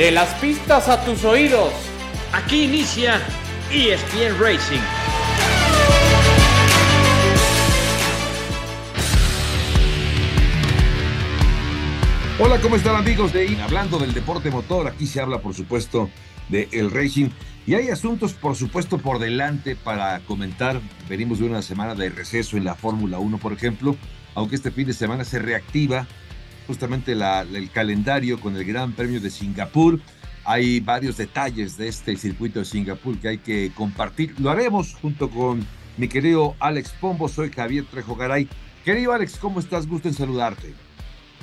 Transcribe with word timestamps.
De 0.00 0.10
las 0.10 0.32
pistas 0.36 0.88
a 0.88 1.04
tus 1.04 1.26
oídos. 1.26 1.74
Aquí 2.32 2.64
inicia 2.64 3.20
ESPN 3.70 4.40
Racing. 4.40 4.80
Hola, 12.38 12.58
¿cómo 12.62 12.76
están 12.76 12.96
amigos 12.96 13.34
de 13.34 13.60
Hablando 13.60 13.98
del 13.98 14.14
deporte 14.14 14.50
motor, 14.50 14.88
aquí 14.88 15.06
se 15.06 15.20
habla 15.20 15.42
por 15.42 15.52
supuesto 15.52 16.08
de 16.48 16.70
el 16.72 16.90
racing 16.90 17.28
y 17.66 17.74
hay 17.74 17.90
asuntos 17.90 18.32
por 18.32 18.56
supuesto 18.56 18.96
por 18.96 19.18
delante 19.18 19.76
para 19.76 20.20
comentar. 20.20 20.80
Venimos 21.10 21.40
de 21.40 21.44
una 21.44 21.60
semana 21.60 21.94
de 21.94 22.08
receso 22.08 22.56
en 22.56 22.64
la 22.64 22.74
Fórmula 22.74 23.18
1, 23.18 23.36
por 23.36 23.52
ejemplo, 23.52 23.94
aunque 24.34 24.56
este 24.56 24.70
fin 24.70 24.86
de 24.86 24.94
semana 24.94 25.24
se 25.24 25.40
reactiva 25.40 26.06
justamente 26.70 27.10
el 27.10 27.70
calendario 27.72 28.40
con 28.40 28.54
el 28.54 28.64
Gran 28.64 28.92
Premio 28.92 29.20
de 29.20 29.28
Singapur. 29.28 29.98
Hay 30.44 30.78
varios 30.78 31.16
detalles 31.16 31.76
de 31.76 31.88
este 31.88 32.16
circuito 32.16 32.60
de 32.60 32.64
Singapur 32.64 33.18
que 33.18 33.26
hay 33.26 33.38
que 33.38 33.72
compartir. 33.74 34.36
Lo 34.38 34.50
haremos 34.50 34.94
junto 34.94 35.28
con 35.28 35.66
mi 35.96 36.06
querido 36.06 36.54
Alex 36.60 36.92
Pombo. 37.00 37.28
Soy 37.28 37.50
Javier 37.50 37.86
Trejo 37.90 38.14
Garay. 38.14 38.48
Querido 38.84 39.12
Alex, 39.12 39.36
¿cómo 39.40 39.58
estás? 39.58 39.88
Gusto 39.88 40.06
en 40.06 40.14
saludarte. 40.14 40.72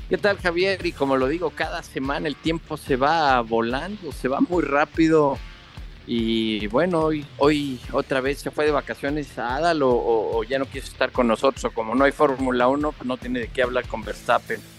¿Qué 0.07 0.17
tal 0.17 0.37
Javier? 0.37 0.85
Y 0.85 0.93
como 0.93 1.17
lo 1.17 1.27
digo, 1.27 1.49
cada 1.49 1.83
semana 1.83 2.29
el 2.29 2.37
tiempo 2.37 2.77
se 2.77 2.95
va 2.95 3.41
volando, 3.41 4.13
se 4.13 4.29
va 4.29 4.39
muy 4.39 4.63
rápido. 4.63 5.37
Y 6.05 6.67
bueno, 6.67 7.01
hoy, 7.01 7.25
hoy 7.37 7.81
otra 7.91 8.21
vez 8.21 8.39
se 8.39 8.49
fue 8.49 8.63
de 8.63 8.71
vacaciones 8.71 9.37
a 9.37 9.57
Adal 9.57 9.81
o, 9.83 10.41
ya 10.45 10.57
no 10.57 10.67
quiso 10.67 10.87
estar 10.87 11.11
con 11.11 11.27
nosotros. 11.27 11.65
O 11.65 11.71
como 11.71 11.95
no 11.95 12.05
hay 12.05 12.13
Fórmula 12.13 12.69
1, 12.69 12.93
pues 12.93 13.05
no 13.05 13.17
tiene 13.17 13.41
de 13.41 13.47
qué 13.49 13.61
hablar 13.61 13.85
con 13.89 14.03
Verstappen. 14.03 14.76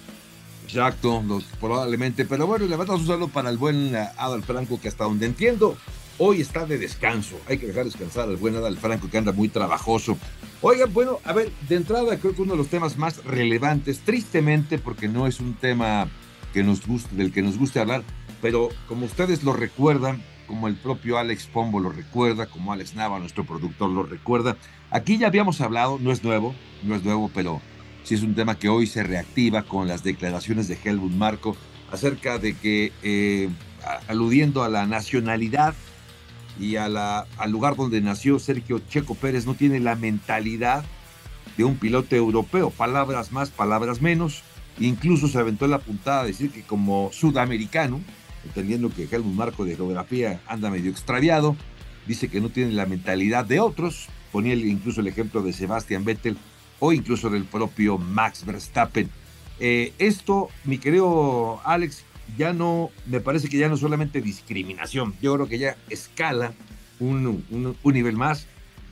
Exacto, 0.68 1.24
probablemente. 1.60 2.26
Pero 2.26 2.46
bueno, 2.46 2.66
le 2.66 2.76
mandamos 2.76 3.00
un 3.00 3.06
saludo 3.06 3.28
para 3.28 3.48
el 3.48 3.56
buen 3.56 3.94
eh, 3.94 4.06
Adal 4.18 4.42
Franco, 4.42 4.78
que 4.78 4.88
hasta 4.88 5.04
donde 5.04 5.24
entiendo, 5.24 5.78
hoy 6.18 6.42
está 6.42 6.66
de 6.66 6.76
descanso. 6.76 7.40
Hay 7.48 7.56
que 7.56 7.66
dejar 7.66 7.86
descansar 7.86 8.28
al 8.28 8.36
buen 8.36 8.54
Adal 8.54 8.76
Franco, 8.76 9.08
que 9.08 9.16
anda 9.16 9.32
muy 9.32 9.48
trabajoso. 9.48 10.18
Oigan, 10.60 10.92
bueno, 10.92 11.20
a 11.24 11.32
ver, 11.32 11.50
de 11.68 11.76
entrada 11.76 12.18
creo 12.18 12.34
que 12.34 12.42
uno 12.42 12.52
de 12.52 12.58
los 12.58 12.68
temas 12.68 12.98
más 12.98 13.24
relevantes, 13.24 14.00
tristemente, 14.00 14.78
porque 14.78 15.08
no 15.08 15.26
es 15.26 15.40
un 15.40 15.54
tema 15.54 16.06
que 16.52 16.62
nos 16.62 16.86
guste, 16.86 17.16
del 17.16 17.32
que 17.32 17.40
nos 17.40 17.56
guste 17.56 17.80
hablar, 17.80 18.02
pero 18.42 18.68
como 18.88 19.06
ustedes 19.06 19.44
lo 19.44 19.54
recuerdan, 19.54 20.22
como 20.46 20.68
el 20.68 20.76
propio 20.76 21.16
Alex 21.16 21.46
Pombo 21.46 21.80
lo 21.80 21.90
recuerda, 21.90 22.46
como 22.46 22.72
Alex 22.74 22.94
Nava, 22.94 23.18
nuestro 23.18 23.44
productor, 23.44 23.90
lo 23.90 24.02
recuerda, 24.02 24.56
aquí 24.90 25.16
ya 25.16 25.28
habíamos 25.28 25.62
hablado, 25.62 25.98
no 25.98 26.12
es 26.12 26.22
nuevo, 26.24 26.54
no 26.82 26.94
es 26.94 27.04
nuevo, 27.04 27.30
pero 27.34 27.60
sí 28.08 28.14
es 28.14 28.22
un 28.22 28.34
tema 28.34 28.58
que 28.58 28.70
hoy 28.70 28.86
se 28.86 29.02
reactiva 29.02 29.64
con 29.64 29.86
las 29.86 30.02
declaraciones 30.02 30.66
de 30.66 30.78
Helmut 30.82 31.12
Marco 31.12 31.54
acerca 31.92 32.38
de 32.38 32.54
que, 32.54 32.90
eh, 33.02 33.50
aludiendo 34.08 34.62
a 34.62 34.70
la 34.70 34.86
nacionalidad 34.86 35.74
y 36.58 36.76
a 36.76 36.88
la, 36.88 37.26
al 37.36 37.50
lugar 37.50 37.76
donde 37.76 38.00
nació 38.00 38.38
Sergio 38.38 38.78
Checo 38.88 39.14
Pérez 39.14 39.44
no 39.44 39.52
tiene 39.52 39.78
la 39.78 39.94
mentalidad 39.94 40.86
de 41.58 41.64
un 41.64 41.76
piloto 41.76 42.16
europeo. 42.16 42.70
Palabras 42.70 43.30
más, 43.30 43.50
palabras 43.50 44.00
menos. 44.00 44.42
Incluso 44.80 45.28
se 45.28 45.36
aventó 45.36 45.66
la 45.66 45.78
puntada 45.78 46.22
a 46.22 46.24
decir 46.24 46.50
que 46.50 46.62
como 46.62 47.10
sudamericano, 47.12 48.00
entendiendo 48.42 48.88
que 48.88 49.04
Helmut 49.04 49.34
Marco 49.34 49.66
de 49.66 49.76
geografía 49.76 50.40
anda 50.46 50.70
medio 50.70 50.90
extraviado, 50.90 51.58
dice 52.06 52.28
que 52.28 52.40
no 52.40 52.48
tiene 52.48 52.72
la 52.72 52.86
mentalidad 52.86 53.44
de 53.44 53.60
otros. 53.60 54.08
Ponía 54.32 54.54
incluso 54.54 55.02
el 55.02 55.08
ejemplo 55.08 55.42
de 55.42 55.52
Sebastian 55.52 56.06
Vettel 56.06 56.38
o 56.80 56.92
incluso 56.92 57.30
del 57.30 57.44
propio 57.44 57.98
Max 57.98 58.44
Verstappen. 58.44 59.10
Eh, 59.60 59.92
esto, 59.98 60.48
mi 60.64 60.78
querido 60.78 61.60
Alex, 61.64 62.04
ya 62.36 62.52
no, 62.52 62.90
me 63.06 63.20
parece 63.20 63.48
que 63.48 63.58
ya 63.58 63.68
no 63.68 63.76
solamente 63.76 64.20
discriminación, 64.20 65.14
yo 65.20 65.34
creo 65.34 65.48
que 65.48 65.58
ya 65.58 65.76
escala 65.88 66.52
un, 67.00 67.44
un, 67.50 67.94
nivel 67.94 68.16
más 68.16 68.46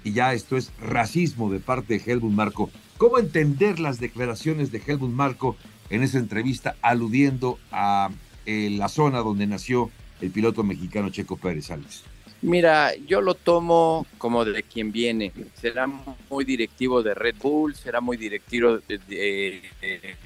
y 0.05 0.13
ya 0.13 0.33
esto 0.33 0.57
es 0.57 0.73
racismo 0.81 1.51
de 1.51 1.61
parte 1.61 1.99
de 1.99 2.13
Helmut 2.13 2.33
Marco. 2.33 2.71
¿Cómo 2.99 3.19
entender 3.19 3.79
las 3.79 4.01
declaraciones 4.01 4.73
de 4.73 4.81
Helmut 4.85 5.11
Marco 5.11 5.57
en 5.91 6.03
esa 6.03 6.19
entrevista 6.19 6.77
aludiendo 6.83 7.59
a 7.71 8.11
eh, 8.47 8.71
la 8.71 8.89
zona 8.89 9.19
donde 9.19 9.47
nació 9.47 9.91
el 10.21 10.31
piloto 10.31 10.63
mexicano 10.63 11.11
Checo 11.11 11.37
Pérez 11.37 11.71
Alex? 11.71 12.05
Mira, 12.43 12.95
yo 12.95 13.21
lo 13.21 13.35
tomo 13.35 14.07
como 14.19 14.45
de 14.45 14.63
quien 14.63 14.93
viene. 14.93 15.33
Será 15.55 15.87
muy 15.87 16.45
directivo 16.45 17.03
de 17.03 17.15
Red 17.15 17.37
Bull, 17.43 17.75
será 17.75 18.01
muy 18.01 18.17
directivo, 18.17 18.79
de, 18.79 19.63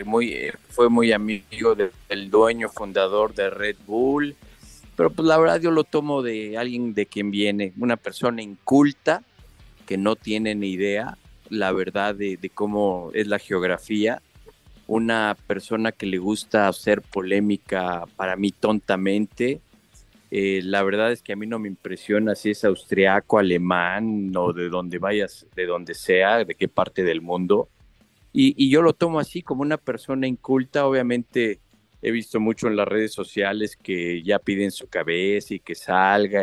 muy, 0.04 0.50
fue 0.68 0.88
muy 0.88 1.12
amigo 1.12 1.74
del 1.74 2.30
dueño 2.30 2.68
fundador 2.68 3.34
de 3.34 3.50
Red 3.50 3.76
Bull. 3.86 4.34
Pero 4.96 5.10
pues 5.10 5.26
la 5.26 5.38
verdad 5.38 5.60
yo 5.60 5.70
lo 5.70 5.84
tomo 5.84 6.22
de 6.22 6.58
alguien 6.58 6.92
de 6.92 7.06
quien 7.06 7.30
viene, 7.30 7.72
una 7.78 7.96
persona 7.96 8.42
inculta 8.42 9.22
que 9.86 9.96
no 9.96 10.14
tiene 10.16 10.54
ni 10.54 10.70
idea 10.70 11.16
la 11.48 11.72
verdad 11.72 12.14
de 12.14 12.50
cómo 12.54 13.10
es 13.14 13.26
la 13.26 13.38
geografía, 13.38 14.20
una 14.90 15.36
persona 15.46 15.92
que 15.92 16.06
le 16.06 16.18
gusta 16.18 16.66
hacer 16.66 17.00
polémica 17.00 18.06
para 18.16 18.34
mí 18.34 18.50
tontamente, 18.50 19.60
eh, 20.30 20.60
la 20.62 20.82
verdad 20.84 21.10
es 21.10 21.22
que 21.22 21.32
a 21.32 21.36
mí 21.36 21.46
no 21.46 21.58
me 21.58 21.68
impresiona 21.68 22.34
si 22.34 22.50
es 22.50 22.64
austriaco, 22.64 23.38
alemán 23.38 24.32
o 24.36 24.52
de 24.52 24.68
donde 24.68 24.98
vayas, 24.98 25.46
de 25.56 25.66
donde 25.66 25.94
sea, 25.94 26.44
de 26.44 26.54
qué 26.54 26.68
parte 26.68 27.02
del 27.02 27.20
mundo. 27.20 27.68
Y, 28.32 28.70
yo 28.70 28.82
lo 28.82 28.92
tomo 28.92 29.18
así 29.18 29.42
como 29.42 29.62
una 29.62 29.76
persona 29.76 30.28
inculta. 30.28 30.86
Obviamente 30.86 31.60
he 32.00 32.10
visto 32.12 32.38
mucho 32.38 32.68
en 32.68 32.76
las 32.76 32.86
redes 32.86 33.12
sociales 33.12 33.76
que 33.76 34.22
ya 34.22 34.38
piden 34.38 34.70
su 34.70 34.88
cabeza 34.88 35.54
y 35.54 35.60
que 35.60 35.74
salga, 35.74 36.42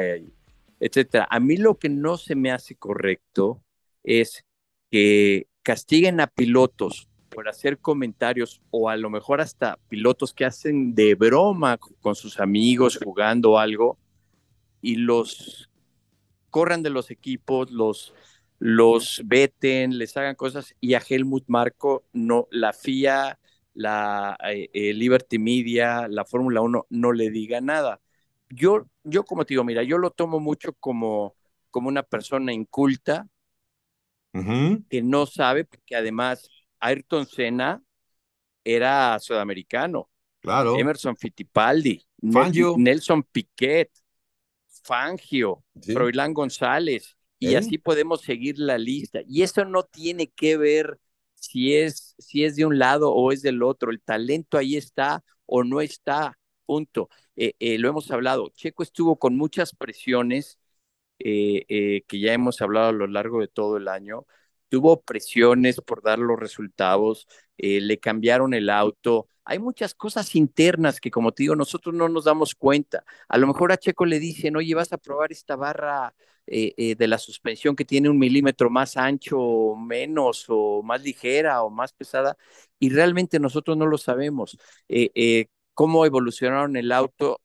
etcétera. 0.79 1.27
A 1.29 1.39
mí 1.39 1.55
lo 1.57 1.75
que 1.77 1.89
no 1.89 2.17
se 2.17 2.35
me 2.35 2.51
hace 2.51 2.75
correcto 2.75 3.61
es 4.03 4.45
que 4.91 5.47
castiguen 5.63 6.19
a 6.19 6.27
pilotos 6.27 7.07
por 7.29 7.49
hacer 7.49 7.79
comentarios 7.79 8.61
o 8.71 8.89
a 8.89 8.97
lo 8.97 9.09
mejor 9.09 9.41
hasta 9.41 9.77
pilotos 9.87 10.33
que 10.33 10.45
hacen 10.45 10.95
de 10.95 11.15
broma 11.15 11.77
con 11.77 12.15
sus 12.15 12.39
amigos 12.39 12.99
jugando 13.03 13.59
algo 13.59 13.97
y 14.81 14.95
los 14.95 15.69
corran 16.49 16.83
de 16.83 16.89
los 16.89 17.11
equipos, 17.11 17.71
los, 17.71 18.13
los 18.59 19.21
veten, 19.25 19.97
les 19.97 20.15
hagan 20.17 20.35
cosas 20.35 20.75
y 20.79 20.93
a 20.93 21.01
Helmut 21.07 21.43
Marco 21.47 22.05
no, 22.13 22.47
la 22.51 22.73
FIA, 22.73 23.39
la 23.73 24.37
eh, 24.49 24.69
eh, 24.73 24.93
Liberty 24.93 25.39
Media, 25.39 26.07
la 26.07 26.25
Fórmula 26.25 26.61
1 26.61 26.87
no 26.89 27.13
le 27.13 27.29
diga 27.29 27.61
nada. 27.61 28.01
Yo, 28.49 28.87
yo 29.03 29.23
como 29.25 29.45
te 29.45 29.53
digo, 29.53 29.63
mira, 29.63 29.83
yo 29.83 29.97
lo 29.97 30.11
tomo 30.11 30.39
mucho 30.39 30.73
como, 30.73 31.35
como 31.69 31.89
una 31.89 32.03
persona 32.03 32.53
inculta 32.53 33.27
que 34.89 35.01
no 35.01 35.25
sabe, 35.25 35.65
porque 35.65 35.95
además 35.95 36.49
Ayrton 36.79 37.25
Senna 37.25 37.81
era 38.63 39.17
sudamericano. 39.19 40.09
Claro. 40.39 40.77
Emerson 40.77 41.17
Fittipaldi, 41.17 42.05
Nelson 42.21 43.23
Piquet, 43.23 43.91
Fangio, 44.83 45.63
sí. 45.81 45.93
González, 46.31 47.17
y 47.39 47.55
así 47.55 47.77
podemos 47.77 48.21
seguir 48.21 48.57
la 48.57 48.77
lista. 48.77 49.19
Y 49.27 49.43
eso 49.43 49.65
no 49.65 49.83
tiene 49.83 50.27
que 50.27 50.57
ver 50.57 50.99
si 51.35 51.75
es, 51.75 52.15
si 52.17 52.43
es 52.43 52.55
de 52.55 52.65
un 52.65 52.79
lado 52.79 53.13
o 53.13 53.31
es 53.31 53.41
del 53.41 53.61
otro. 53.61 53.91
El 53.91 54.01
talento 54.01 54.57
ahí 54.57 54.75
está 54.75 55.23
o 55.45 55.63
no 55.63 55.81
está. 55.81 56.37
Punto. 56.65 57.09
Eh, 57.35 57.53
eh, 57.59 57.77
lo 57.77 57.89
hemos 57.89 58.09
hablado. 58.11 58.49
Checo 58.55 58.83
estuvo 58.83 59.17
con 59.17 59.37
muchas 59.37 59.75
presiones 59.75 60.59
eh, 61.19 62.03
que 62.07 62.19
ya 62.19 62.33
hemos 62.33 62.61
hablado 62.61 62.89
a 62.89 62.93
lo 62.93 63.07
largo 63.07 63.39
de 63.39 63.47
todo 63.47 63.77
el 63.77 63.87
año 63.87 64.25
tuvo 64.69 65.01
presiones 65.01 65.81
por 65.81 66.03
dar 66.03 66.19
los 66.19 66.39
resultados, 66.39 67.27
eh, 67.57 67.81
le 67.81 67.99
cambiaron 67.99 68.53
el 68.53 68.69
auto. 68.69 69.27
Hay 69.45 69.59
muchas 69.59 69.93
cosas 69.93 70.35
internas 70.35 70.99
que, 70.99 71.11
como 71.11 71.31
te 71.31 71.43
digo, 71.43 71.55
nosotros 71.55 71.95
no 71.95 72.09
nos 72.09 72.25
damos 72.25 72.55
cuenta. 72.55 73.03
A 73.29 73.37
lo 73.37 73.47
mejor 73.47 73.71
a 73.71 73.77
Checo 73.77 74.05
le 74.05 74.19
dicen, 74.19 74.55
oye, 74.57 74.75
vas 74.75 74.91
a 74.93 74.97
probar 74.97 75.31
esta 75.31 75.55
barra 75.55 76.13
eh, 76.45 76.73
eh, 76.77 76.95
de 76.95 77.07
la 77.07 77.17
suspensión 77.17 77.75
que 77.75 77.85
tiene 77.85 78.09
un 78.09 78.19
milímetro 78.19 78.69
más 78.69 78.97
ancho, 78.97 79.75
menos, 79.75 80.45
o 80.49 80.81
más 80.83 81.01
ligera, 81.01 81.63
o 81.63 81.69
más 81.69 81.93
pesada, 81.93 82.37
y 82.79 82.89
realmente 82.89 83.39
nosotros 83.39 83.77
no 83.77 83.85
lo 83.85 83.97
sabemos. 83.97 84.57
cómo 85.73 86.05
evolucionaron 86.05 86.75
el 86.75 86.91
auto 86.91 87.41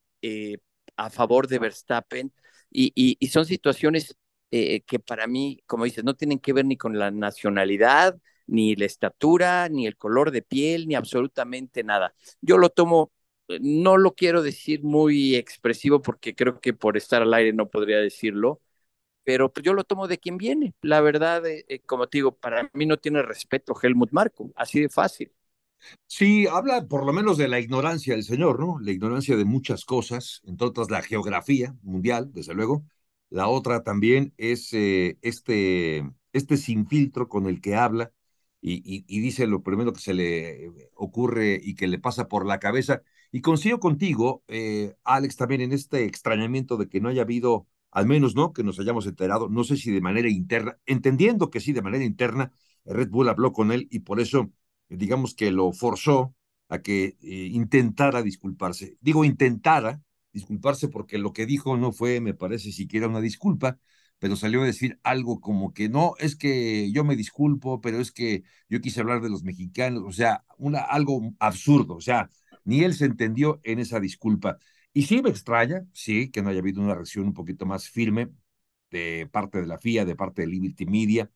a 0.97 1.11
favor 1.11 1.49
de 1.49 1.59
Verstappen, 1.59 2.33
y 2.71 3.29
son 3.29 3.45
situaciones 3.47 4.17
eh, 4.53 4.83
que 4.83 5.01
para 5.01 5.27
mí, 5.27 5.63
como 5.67 5.85
dices, 5.87 6.05
no 6.05 6.15
tienen 6.17 6.39
que 6.41 6.55
ver 6.55 6.67
ni 6.67 6.77
con 6.79 6.99
la 6.99 7.11
nacionalidad, 7.11 8.19
ni 8.47 8.77
la 8.77 8.87
estatura, 8.87 9.69
ni 9.71 9.87
el 9.89 9.97
color 9.99 10.31
de 10.33 10.43
piel, 10.43 10.89
ni 10.89 10.95
absolutamente 10.97 11.85
nada. 11.85 12.15
Yo 12.43 12.59
lo 12.59 12.71
tomo, 12.71 13.13
eh, 13.49 13.59
no 13.63 13.97
lo 13.99 14.15
quiero 14.15 14.43
decir 14.43 14.85
muy 14.85 15.37
expresivo 15.37 16.03
porque 16.03 16.35
creo 16.37 16.61
que 16.61 16.75
por 16.75 16.97
estar 16.99 17.23
al 17.23 17.35
aire 17.35 17.53
no 17.55 17.71
podría 17.71 17.99
decirlo, 17.99 18.63
pero 19.25 19.53
pues 19.53 19.65
yo 19.65 19.75
lo 19.75 19.85
tomo 19.85 20.09
de 20.09 20.19
quien 20.19 20.37
viene. 20.39 20.75
La 20.83 21.01
verdad, 21.01 21.47
eh, 21.47 21.83
como 21.87 22.09
te 22.09 22.19
digo, 22.19 22.37
para 22.37 22.71
mí 22.75 22.87
no 22.87 22.99
tiene 22.99 23.23
respeto 23.23 23.75
Helmut 23.83 24.13
Marco, 24.13 24.53
así 24.57 24.81
de 24.83 24.89
fácil. 24.89 25.33
Sí, 26.07 26.47
habla 26.47 26.87
por 26.87 27.05
lo 27.07 27.13
menos 27.13 27.37
de 27.39 27.49
la 27.49 27.59
ignorancia 27.59 28.15
del 28.15 28.23
señor, 28.25 28.61
¿no? 28.61 28.79
La 28.81 28.93
ignorancia 28.93 29.37
de 29.37 29.45
muchas 29.45 29.85
cosas, 29.85 30.41
entre 30.45 30.67
otras 30.69 30.91
la 30.91 31.03
geografía 31.03 31.75
mundial, 31.83 32.31
desde 32.33 32.55
luego. 32.55 32.85
La 33.33 33.49
otra 33.49 33.83
también 33.83 34.35
es 34.37 34.73
eh, 34.75 35.19
este, 35.23 36.05
este 36.35 36.57
sin 36.59 36.87
filtro 36.87 37.29
con 37.29 37.47
el 37.47 37.61
que 37.63 37.77
habla 37.77 38.13
y, 38.61 38.83
y, 39.09 39.21
dice 39.21 39.47
lo 39.47 39.63
primero 39.63 39.93
que 39.95 40.01
se 40.01 40.13
le 40.15 40.71
ocurre 40.95 41.59
y 41.63 41.75
que 41.75 41.87
le 41.89 41.99
pasa 41.99 42.29
por 42.29 42.47
la 42.47 42.61
cabeza. 42.61 43.03
Y 43.33 43.41
coincido 43.41 43.81
contigo, 43.81 44.45
eh, 44.49 44.95
Alex, 45.05 45.37
también 45.37 45.63
en 45.63 45.73
este 45.73 46.05
extrañamiento 46.05 46.77
de 46.77 46.89
que 46.89 47.01
no 47.01 47.09
haya 47.09 47.23
habido, 47.23 47.67
al 47.91 48.07
menos, 48.07 48.37
¿no? 48.37 48.53
Que 48.53 48.63
nos 48.65 48.79
hayamos 48.79 49.07
enterado, 49.07 49.49
no 49.49 49.65
sé 49.65 49.77
si 49.79 49.91
de 49.91 50.03
manera 50.03 50.29
interna, 50.29 50.79
entendiendo 50.87 51.51
que 51.51 51.61
sí, 51.61 51.73
de 51.73 51.83
manera 51.83 52.05
interna, 52.05 52.53
Red 52.85 53.09
Bull 53.11 53.29
habló 53.31 53.53
con 53.53 53.73
él 53.73 53.89
y 53.91 54.01
por 54.01 54.21
eso 54.21 54.53
digamos 54.89 55.35
que 55.35 55.51
lo 55.51 55.73
forzó 55.73 56.35
a 56.69 56.83
que 56.83 57.17
eh, 57.23 57.49
intentara 57.53 58.23
disculparse. 58.23 58.99
Digo 59.01 59.25
intentara 59.25 60.03
disculparse 60.33 60.89
porque 60.89 61.19
lo 61.19 61.33
que 61.33 61.47
dijo 61.47 61.77
no 61.77 61.93
fue, 61.93 62.21
me 62.21 62.35
parece, 62.35 62.73
siquiera 62.73 63.09
una 63.09 63.21
disculpa, 63.21 63.79
pero 64.19 64.37
salió 64.37 64.63
a 64.63 64.67
decir 64.67 64.99
algo 65.03 65.41
como 65.41 65.73
que 65.75 65.89
no, 65.89 66.15
es 66.19 66.37
que 66.37 66.91
yo 66.93 67.05
me 67.05 67.17
disculpo, 67.17 67.81
pero 67.81 67.99
es 68.01 68.13
que 68.13 68.45
yo 68.69 68.81
quise 68.81 69.01
hablar 69.01 69.21
de 69.21 69.31
los 69.31 69.43
mexicanos, 69.43 70.05
o 70.07 70.13
sea, 70.13 70.45
una, 70.59 70.81
algo 70.81 71.33
absurdo, 71.41 71.97
o 71.97 72.01
sea, 72.01 72.31
ni 72.65 72.83
él 72.85 72.95
se 72.95 73.07
entendió 73.07 73.61
en 73.65 73.79
esa 73.81 74.01
disculpa. 74.01 74.59
Y 74.93 75.03
sí 75.03 75.23
me 75.23 75.31
extraña, 75.31 75.87
sí, 75.93 76.31
que 76.31 76.43
no 76.43 76.51
haya 76.51 76.61
habido 76.61 76.83
una 76.83 76.95
reacción 76.95 77.27
un 77.27 77.35
poquito 77.35 77.67
más 77.67 77.89
firme 77.89 78.31
de 78.91 79.29
parte 79.31 79.61
de 79.61 79.67
la 79.67 79.79
FIA, 79.79 80.05
de 80.05 80.17
parte 80.17 80.43
de 80.43 80.49
Liberty 80.49 80.87
Media, 80.87 81.31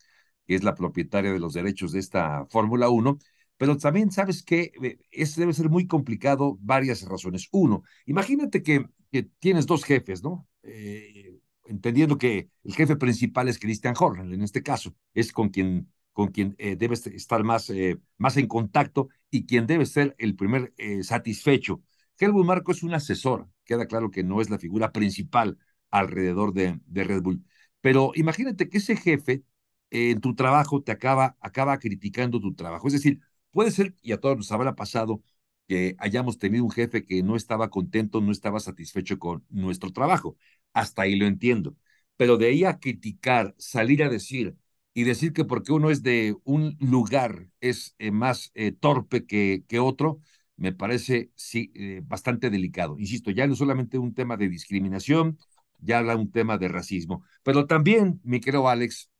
que 0.46 0.54
es 0.54 0.62
la 0.64 0.74
propietaria 0.74 1.32
de 1.32 1.40
los 1.40 1.54
derechos 1.54 1.92
de 1.92 2.00
esta 2.00 2.46
Fórmula 2.46 2.88
1, 2.88 3.18
pero 3.56 3.76
también 3.76 4.10
sabes 4.10 4.42
que 4.42 4.72
eh, 4.82 4.98
es, 5.10 5.36
debe 5.36 5.52
ser 5.52 5.68
muy 5.70 5.86
complicado 5.86 6.58
varias 6.60 7.02
razones. 7.02 7.48
Uno, 7.52 7.82
imagínate 8.06 8.62
que, 8.62 8.86
que 9.10 9.24
tienes 9.38 9.66
dos 9.66 9.84
jefes, 9.84 10.22
¿no? 10.22 10.48
Eh, 10.62 11.38
entendiendo 11.66 12.18
que 12.18 12.50
el 12.64 12.74
jefe 12.74 12.96
principal 12.96 13.48
es 13.48 13.58
Christian 13.58 13.94
Horner, 13.98 14.32
en 14.32 14.42
este 14.42 14.62
caso, 14.62 14.94
es 15.14 15.32
con 15.32 15.48
quien, 15.48 15.90
con 16.12 16.28
quien 16.28 16.54
eh, 16.58 16.76
debes 16.76 17.06
estar 17.06 17.42
más, 17.44 17.72
más 18.18 18.36
en 18.36 18.46
contacto 18.46 19.08
y 19.30 19.46
quien 19.46 19.66
debe 19.66 19.86
ser 19.86 20.14
el 20.18 20.36
primer 20.36 20.72
satisfecho. 21.02 21.82
Helmut 22.18 22.46
Marco 22.46 22.72
es 22.72 22.82
un 22.82 22.94
asesor, 22.94 23.48
queda 23.64 23.86
claro 23.86 24.10
que 24.10 24.22
no 24.22 24.40
es 24.40 24.48
la 24.48 24.58
figura 24.58 24.92
principal 24.92 25.58
alrededor 25.90 26.52
de, 26.52 26.80
de 26.86 27.04
Red 27.04 27.22
Bull. 27.22 27.44
Pero 27.80 28.12
imagínate 28.14 28.68
que 28.68 28.78
ese 28.78 28.96
jefe 28.96 29.44
en 29.90 30.20
tu 30.20 30.34
trabajo 30.34 30.82
te 30.82 30.92
acaba, 30.92 31.36
acaba 31.40 31.78
criticando 31.78 32.40
tu 32.40 32.54
trabajo. 32.54 32.86
Es 32.88 32.94
decir, 32.94 33.20
Puede 33.56 33.70
ser, 33.70 33.94
y 34.02 34.12
a 34.12 34.20
todos 34.20 34.36
nos 34.36 34.52
habrá 34.52 34.74
pasado, 34.74 35.22
que 35.66 35.96
hayamos 35.98 36.36
tenido 36.38 36.62
un 36.64 36.70
jefe 36.70 37.06
que 37.06 37.22
no 37.22 37.36
estaba 37.36 37.70
contento, 37.70 38.20
no 38.20 38.30
estaba 38.30 38.60
satisfecho 38.60 39.18
con 39.18 39.46
nuestro 39.48 39.92
trabajo. 39.92 40.36
Hasta 40.74 41.02
ahí 41.02 41.16
lo 41.16 41.24
entiendo. 41.26 41.74
Pero 42.18 42.36
de 42.36 42.48
ahí 42.48 42.64
a 42.64 42.78
criticar, 42.78 43.54
salir 43.56 44.02
a 44.04 44.10
decir 44.10 44.56
y 44.92 45.04
decir 45.04 45.32
que 45.32 45.46
porque 45.46 45.72
uno 45.72 45.90
es 45.90 46.02
de 46.02 46.36
un 46.44 46.76
lugar 46.80 47.48
es 47.60 47.94
eh, 47.98 48.10
más 48.10 48.50
eh, 48.54 48.72
torpe 48.72 49.24
que, 49.24 49.64
que 49.66 49.78
otro, 49.80 50.20
me 50.58 50.74
parece 50.74 51.30
eh, 51.54 52.02
bastante 52.04 52.50
delicado. 52.50 52.98
Insisto, 52.98 53.30
ya 53.30 53.46
no 53.46 53.56
solamente 53.56 53.96
un 53.96 54.12
tema 54.12 54.36
de 54.36 54.50
discriminación, 54.50 55.38
ya 55.78 56.00
habla 56.00 56.16
un 56.16 56.30
tema 56.30 56.58
de 56.58 56.68
racismo. 56.68 57.24
Pero 57.42 57.66
también, 57.66 58.20
mi 58.22 58.38
querido 58.40 58.68
Alex, 58.68 59.10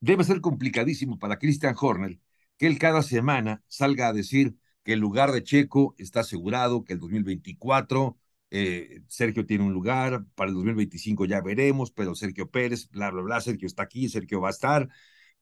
debe 0.00 0.24
ser 0.24 0.40
complicadísimo 0.40 1.18
para 1.18 1.38
Christian 1.38 1.74
Horner 1.80 2.18
que 2.58 2.66
él 2.66 2.78
cada 2.78 3.02
semana 3.02 3.62
salga 3.68 4.08
a 4.08 4.12
decir 4.12 4.56
que 4.84 4.94
el 4.94 5.00
lugar 5.00 5.32
de 5.32 5.42
Checo 5.42 5.94
está 5.98 6.20
asegurado, 6.20 6.84
que 6.84 6.94
el 6.94 6.98
2024 6.98 8.18
eh, 8.50 9.02
Sergio 9.08 9.46
tiene 9.46 9.64
un 9.64 9.72
lugar, 9.72 10.24
para 10.34 10.48
el 10.48 10.54
2025 10.54 11.26
ya 11.26 11.40
veremos, 11.40 11.90
pero 11.90 12.14
Sergio 12.14 12.50
Pérez, 12.50 12.88
bla, 12.90 13.10
bla, 13.10 13.22
bla, 13.22 13.40
Sergio 13.40 13.66
está 13.66 13.82
aquí, 13.84 14.08
Sergio 14.08 14.40
va 14.40 14.48
a 14.48 14.50
estar, 14.52 14.88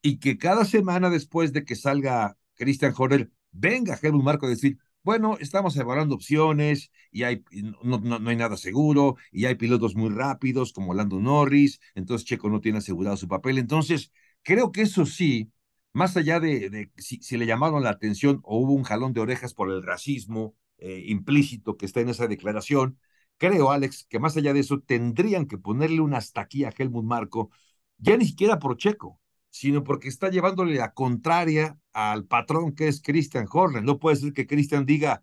y 0.02 0.18
que 0.18 0.38
cada 0.38 0.64
semana 0.64 1.10
después 1.10 1.52
de 1.52 1.64
que 1.64 1.76
salga 1.76 2.36
Christian 2.54 2.94
Horner, 2.96 3.30
venga 3.52 3.98
Helmut 4.00 4.24
Marco 4.24 4.46
a 4.46 4.50
decir, 4.50 4.78
bueno, 5.02 5.36
estamos 5.40 5.76
evaluando 5.76 6.16
opciones 6.16 6.90
y 7.12 7.22
hay, 7.22 7.44
no, 7.84 7.98
no, 8.00 8.18
no, 8.18 8.28
hay 8.28 8.36
nada 8.36 8.56
seguro 8.56 9.16
y 9.30 9.44
hay 9.44 9.54
pilotos 9.54 9.94
muy 9.94 10.10
rápidos 10.10 10.72
como 10.72 10.94
Lando 10.94 11.20
Norris, 11.20 11.80
entonces 11.94 12.26
Checo 12.26 12.50
no 12.50 12.60
tiene 12.60 12.78
asegurado 12.78 13.16
su 13.16 13.28
papel. 13.28 13.58
Entonces, 13.58 14.10
creo 14.42 14.72
que 14.72 14.82
eso 14.82 15.06
sí 15.06 15.52
más 15.96 16.14
allá 16.18 16.40
de, 16.40 16.90
si, 16.98 17.38
le 17.38 17.46
llamaron 17.46 17.82
la 17.82 17.88
atención 17.88 18.40
o 18.44 18.58
hubo 18.58 18.74
un 18.74 18.82
jalón 18.84 19.14
de 19.14 19.20
orejas 19.20 19.54
por 19.54 19.70
el 19.70 19.82
racismo 19.82 20.54
eh, 20.76 21.04
implícito 21.06 21.78
que 21.78 21.86
está 21.86 22.00
en 22.00 22.10
esa 22.10 22.26
declaración, 22.28 22.98
creo, 23.38 23.70
Alex, 23.70 24.04
que 24.04 24.18
más 24.18 24.36
allá 24.36 24.52
de 24.52 24.60
eso 24.60 24.80
tendrían 24.80 25.46
que 25.46 25.56
ponerle 25.56 26.02
una 26.02 26.18
hasta 26.18 26.42
aquí 26.42 26.64
a 26.64 26.72
Helmut 26.76 27.06
Marco, 27.06 27.50
ya 27.96 28.14
ni 28.18 28.26
siquiera 28.26 28.58
por 28.58 28.76
Checo, 28.76 29.18
sino 29.48 29.84
porque 29.84 30.08
está 30.08 30.28
llevándole 30.28 30.74
la 30.74 30.92
contraria 30.92 31.78
al 31.94 32.26
patrón 32.26 32.74
que 32.74 32.88
es 32.88 33.00
Christian 33.00 33.46
Horner. 33.50 33.82
No 33.82 33.98
puede 33.98 34.16
ser 34.16 34.34
que 34.34 34.46
Christian 34.46 34.84
diga 34.84 35.22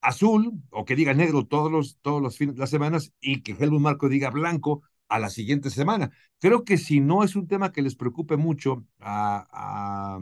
azul 0.00 0.54
o 0.70 0.84
que 0.84 0.96
diga 0.96 1.14
negro 1.14 1.46
todos 1.46 1.70
los, 1.70 1.98
todos 2.02 2.20
los 2.20 2.36
fines, 2.36 2.58
las 2.58 2.70
semanas 2.70 3.12
y 3.20 3.42
que 3.42 3.52
Helmut 3.52 3.80
Marco 3.80 4.08
diga 4.08 4.30
blanco 4.30 4.82
a 5.10 5.18
la 5.18 5.28
siguiente 5.28 5.70
semana. 5.70 6.10
Creo 6.38 6.64
que 6.64 6.78
si 6.78 7.00
no 7.00 7.22
es 7.24 7.36
un 7.36 7.46
tema 7.48 7.72
que 7.72 7.82
les 7.82 7.96
preocupe 7.96 8.36
mucho 8.36 8.86
a, 9.00 10.18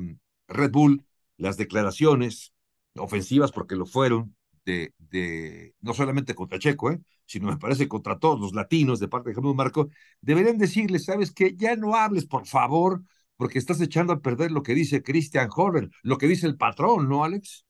Red 0.49 0.73
Bull, 0.73 1.05
las 1.37 1.59
declaraciones 1.59 2.55
ofensivas, 2.97 3.53
porque 3.53 3.77
lo 3.77 3.87
fueron, 3.87 4.35
de, 4.65 4.93
de, 4.99 5.75
no 5.81 5.95
solamente 5.95 6.35
contra 6.35 6.59
Checo, 6.59 6.91
¿eh? 6.91 7.01
sino 7.27 7.49
me 7.49 7.59
parece 7.59 7.87
contra 7.87 8.19
todos 8.19 8.41
los 8.41 8.55
latinos 8.55 8.99
de 8.99 9.09
parte 9.09 9.29
de 9.29 9.35
Jesús 9.35 9.55
Marco, 9.55 9.91
deberían 10.23 10.59
decirle, 10.59 10.99
¿sabes 10.99 11.33
qué? 11.33 11.55
Ya 11.55 11.77
no 11.77 11.95
hables, 11.95 12.27
por 12.27 12.47
favor, 12.47 13.03
porque 13.37 13.59
estás 13.59 13.81
echando 13.81 14.15
a 14.15 14.21
perder 14.21 14.51
lo 14.51 14.63
que 14.63 14.75
dice 14.75 15.03
Christian 15.03 15.51
Horner, 15.55 15.91
lo 16.03 16.17
que 16.17 16.27
dice 16.27 16.47
el 16.47 16.57
patrón, 16.57 17.09
¿no, 17.09 17.25
Alex? 17.25 17.67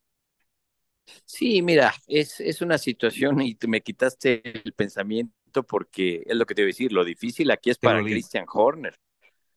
Sí, 1.25 1.63
mira, 1.63 1.95
es, 2.07 2.39
es 2.41 2.63
una 2.63 2.79
situación 2.79 3.41
y 3.41 3.57
me 3.67 3.81
quitaste 3.81 4.63
el 4.65 4.73
pensamiento 4.73 5.38
porque 5.67 6.23
es 6.27 6.37
lo 6.37 6.47
que 6.47 6.55
te 6.55 6.63
voy 6.63 6.69
a 6.69 6.75
decir, 6.75 6.93
lo 6.93 7.05
difícil 7.05 7.51
aquí 7.51 7.71
es 7.71 7.79
para 7.79 8.03
Christian 8.03 8.47
Horner, 8.53 8.95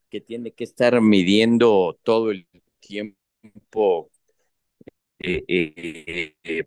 que 0.09 0.21
tiene 0.21 0.51
que 0.51 0.63
estar 0.63 0.99
midiendo 1.01 1.97
todo 2.03 2.31
el 2.31 2.47
tiempo, 2.79 4.09
eh, 5.19 5.43
eh, 5.47 6.35
eh, 6.43 6.63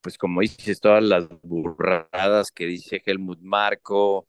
pues 0.00 0.16
como 0.16 0.40
dices, 0.40 0.80
todas 0.80 1.02
las 1.02 1.28
burradas 1.42 2.50
que 2.52 2.66
dice 2.66 3.02
Helmut 3.04 3.40
Marco, 3.40 4.26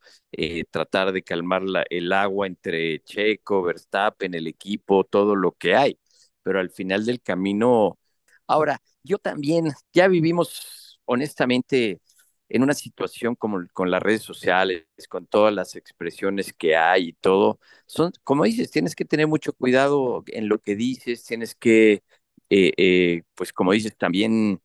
tratar 0.71 1.11
de 1.11 1.23
calmar 1.23 1.63
el 1.89 2.11
agua 2.11 2.47
entre 2.47 2.99
Checo, 3.03 3.61
Verstappen, 3.61 4.33
el 4.33 4.47
equipo, 4.47 5.03
todo 5.03 5.35
lo 5.35 5.51
que 5.51 5.75
hay, 5.75 5.99
pero 6.41 6.59
al 6.59 6.71
final 6.71 7.05
del 7.05 7.21
camino, 7.21 7.99
ahora, 8.47 8.81
yo 9.03 9.19
también, 9.19 9.71
ya 9.93 10.07
vivimos 10.07 10.99
honestamente 11.05 12.01
en 12.49 12.63
una 12.63 12.73
situación 12.73 13.35
como 13.35 13.65
con 13.73 13.91
las 13.91 14.01
redes 14.01 14.21
sociales, 14.23 14.85
con 15.09 15.25
todas 15.27 15.53
las 15.53 15.75
expresiones 15.75 16.53
que 16.53 16.75
hay 16.77 17.09
y 17.09 17.13
todo, 17.13 17.59
son, 17.85 18.11
como 18.23 18.43
dices, 18.45 18.71
tienes 18.71 18.95
que 18.95 19.05
tener 19.05 19.27
mucho 19.27 19.53
cuidado 19.53 20.23
en 20.27 20.47
lo 20.49 20.59
que 20.59 20.75
dices, 20.75 21.23
tienes 21.25 21.55
que, 21.55 22.03
eh, 22.49 22.73
eh, 22.77 23.23
pues 23.35 23.53
como 23.53 23.73
dices, 23.73 23.97
también 23.97 24.61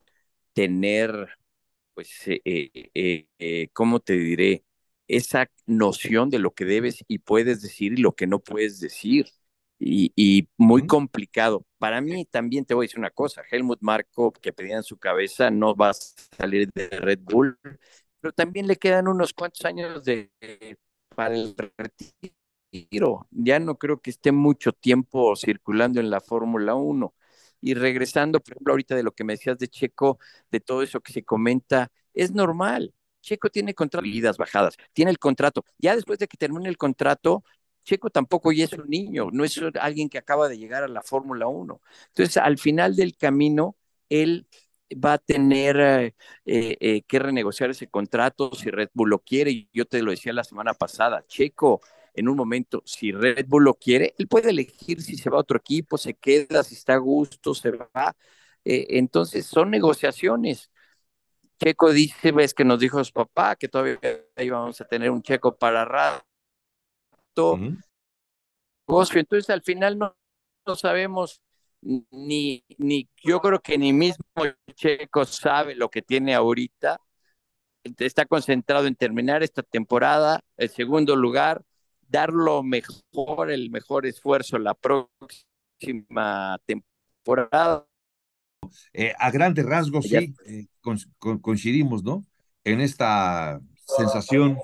tener, 0.54 1.30
pues, 1.94 2.10
eh, 2.26 3.26
¿cómo 3.72 4.00
te 4.00 4.14
diré? 4.14 4.64
Esa 5.08 5.50
noción 5.66 6.30
de 6.30 6.38
lo 6.38 6.54
que 6.54 6.64
debes 6.64 7.04
y 7.08 7.18
puedes 7.18 7.62
decir 7.62 7.92
y 7.94 7.96
lo 8.02 8.14
que 8.14 8.26
no 8.26 8.38
puedes 8.40 8.80
decir 8.80 9.28
y, 9.84 10.48
muy 10.56 10.86
complicado. 10.86 11.64
Para 11.78 12.00
mí 12.00 12.24
también 12.26 12.64
te 12.64 12.74
voy 12.74 12.84
a 12.84 12.86
decir 12.86 12.98
una 12.98 13.10
cosa, 13.10 13.42
Helmut 13.50 13.80
Marko, 13.80 14.32
que 14.32 14.52
pedía 14.52 14.76
en 14.76 14.82
su 14.82 14.96
cabeza, 14.98 15.50
no 15.50 15.74
va 15.74 15.90
a 15.90 15.94
salir 15.94 16.70
de 16.74 16.88
Red 16.88 17.20
Bull, 17.22 17.58
pero 18.20 18.32
también 18.32 18.66
le 18.66 18.76
quedan 18.76 19.08
unos 19.08 19.32
cuantos 19.32 19.64
años 19.64 20.04
de, 20.04 20.30
para 21.14 21.34
el 21.34 21.54
retiro. 21.76 23.26
Ya 23.30 23.58
no 23.58 23.76
creo 23.76 24.00
que 24.00 24.10
esté 24.10 24.32
mucho 24.32 24.72
tiempo 24.72 25.34
circulando 25.36 26.00
en 26.00 26.10
la 26.10 26.20
Fórmula 26.20 26.74
1. 26.74 27.14
Y 27.60 27.74
regresando, 27.74 28.40
por 28.40 28.54
ejemplo, 28.54 28.72
ahorita 28.72 28.96
de 28.96 29.02
lo 29.02 29.12
que 29.12 29.24
me 29.24 29.34
decías 29.34 29.58
de 29.58 29.68
Checo, 29.68 30.18
de 30.50 30.60
todo 30.60 30.82
eso 30.82 31.00
que 31.00 31.12
se 31.12 31.22
comenta, 31.22 31.90
es 32.14 32.32
normal. 32.32 32.94
Checo 33.20 33.50
tiene 33.50 33.74
contrato, 33.74 34.06
bajadas, 34.38 34.76
tiene 34.92 35.10
el 35.10 35.18
contrato. 35.18 35.64
Ya 35.78 35.94
después 35.94 36.18
de 36.18 36.26
que 36.26 36.36
termine 36.36 36.68
el 36.68 36.76
contrato, 36.76 37.44
Checo 37.84 38.10
tampoco 38.10 38.52
ya 38.52 38.64
es 38.64 38.72
un 38.74 38.88
niño, 38.88 39.28
no 39.32 39.44
es 39.44 39.60
alguien 39.80 40.08
que 40.08 40.18
acaba 40.18 40.48
de 40.48 40.58
llegar 40.58 40.82
a 40.82 40.88
la 40.88 41.02
Fórmula 41.02 41.46
1. 41.46 41.80
Entonces, 42.08 42.36
al 42.36 42.58
final 42.58 42.96
del 42.96 43.16
camino, 43.16 43.76
él 44.08 44.46
va 44.92 45.14
a 45.14 45.18
tener 45.18 45.80
eh, 45.80 46.14
eh, 46.44 46.76
eh, 46.80 47.02
que 47.02 47.18
renegociar 47.18 47.70
ese 47.70 47.88
contrato 47.88 48.54
si 48.54 48.70
Red 48.70 48.90
Bull 48.94 49.10
lo 49.10 49.18
quiere. 49.20 49.50
Y 49.50 49.68
yo 49.72 49.86
te 49.86 50.02
lo 50.02 50.10
decía 50.10 50.32
la 50.32 50.44
semana 50.44 50.74
pasada, 50.74 51.24
Checo, 51.26 51.80
en 52.14 52.28
un 52.28 52.36
momento, 52.36 52.82
si 52.84 53.12
Red 53.12 53.46
Bull 53.48 53.64
lo 53.64 53.74
quiere, 53.74 54.14
él 54.18 54.28
puede 54.28 54.50
elegir 54.50 55.02
si 55.02 55.16
se 55.16 55.30
va 55.30 55.38
a 55.38 55.40
otro 55.40 55.58
equipo, 55.58 55.96
se 55.98 56.14
queda, 56.14 56.62
si 56.62 56.74
está 56.74 56.94
a 56.94 56.98
gusto, 56.98 57.54
se 57.54 57.70
va. 57.70 58.14
Eh, 58.64 58.86
entonces, 58.90 59.46
son 59.46 59.70
negociaciones. 59.70 60.70
Checo 61.60 61.92
dice, 61.92 62.32
ves 62.32 62.54
que 62.54 62.64
nos 62.64 62.80
dijo 62.80 63.02
su 63.04 63.12
papá 63.12 63.56
que 63.56 63.68
todavía 63.68 63.98
íbamos 64.38 64.80
a 64.80 64.84
tener 64.86 65.10
un 65.10 65.22
checo 65.22 65.56
para 65.56 65.84
rato. 65.84 66.26
Entonces, 69.14 69.50
al 69.50 69.62
final 69.62 69.98
no, 69.98 70.16
no 70.66 70.76
sabemos 70.76 71.42
ni, 71.82 72.64
ni 72.78 73.08
yo 73.22 73.40
creo 73.40 73.60
que 73.60 73.76
ni 73.76 73.92
mismo 73.92 74.24
Checo 74.74 75.24
sabe 75.24 75.74
lo 75.74 75.90
que 75.90 76.02
tiene 76.02 76.34
ahorita. 76.34 77.00
Está 77.98 78.26
concentrado 78.26 78.86
en 78.86 78.94
terminar 78.94 79.42
esta 79.42 79.62
temporada, 79.62 80.44
el 80.56 80.68
segundo 80.68 81.16
lugar, 81.16 81.64
dar 82.08 82.32
lo 82.32 82.62
mejor, 82.62 83.50
el 83.50 83.70
mejor 83.70 84.06
esfuerzo 84.06 84.58
la 84.58 84.74
próxima 84.74 86.58
temporada. 86.64 87.88
Eh, 88.92 89.12
a 89.18 89.30
grandes 89.32 89.66
rasgos, 89.66 90.04
sí, 90.04 90.32
eh, 90.46 90.66
coincidimos, 91.40 92.04
¿no? 92.04 92.24
En 92.62 92.80
esta 92.80 93.60
sensación 93.84 94.56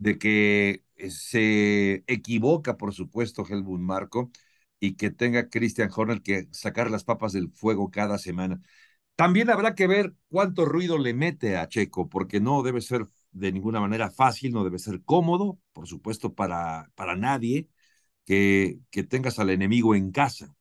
de 0.00 0.18
que 0.18 0.84
eh, 0.96 1.10
se 1.10 2.04
equivoca, 2.08 2.76
por 2.78 2.94
supuesto, 2.94 3.46
Helmut 3.48 3.80
Marco, 3.80 4.32
y 4.80 4.96
que 4.96 5.10
tenga 5.10 5.48
Christian 5.50 5.90
Horner 5.94 6.22
que 6.22 6.48
sacar 6.52 6.90
las 6.90 7.04
papas 7.04 7.32
del 7.34 7.50
fuego 7.52 7.90
cada 7.90 8.18
semana. 8.18 8.60
También 9.16 9.50
habrá 9.50 9.74
que 9.74 9.86
ver 9.86 10.14
cuánto 10.30 10.64
ruido 10.66 10.98
le 10.98 11.14
mete 11.14 11.56
a 11.56 11.68
Checo, 11.68 12.08
porque 12.08 12.40
no 12.40 12.62
debe 12.62 12.80
ser 12.80 13.06
de 13.32 13.52
ninguna 13.52 13.80
manera 13.80 14.10
fácil, 14.10 14.52
no 14.52 14.64
debe 14.64 14.78
ser 14.78 15.02
cómodo, 15.04 15.58
por 15.72 15.86
supuesto, 15.88 16.34
para, 16.34 16.90
para 16.96 17.16
nadie, 17.16 17.68
que, 18.26 18.78
que 18.90 19.02
tengas 19.04 19.38
al 19.38 19.50
enemigo 19.50 19.94
en 19.94 20.12
casa, 20.12 20.54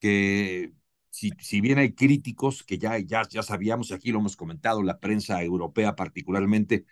que 0.00 0.72
si, 1.10 1.30
si 1.40 1.60
bien 1.60 1.78
hay 1.78 1.94
críticos, 1.94 2.62
que 2.64 2.78
ya, 2.78 2.98
ya, 2.98 3.22
ya 3.28 3.42
sabíamos, 3.42 3.92
aquí 3.92 4.12
lo 4.12 4.18
hemos 4.20 4.36
comentado, 4.36 4.82
la 4.82 5.00
prensa 5.00 5.42
europea 5.42 5.94
particularmente, 5.96 6.86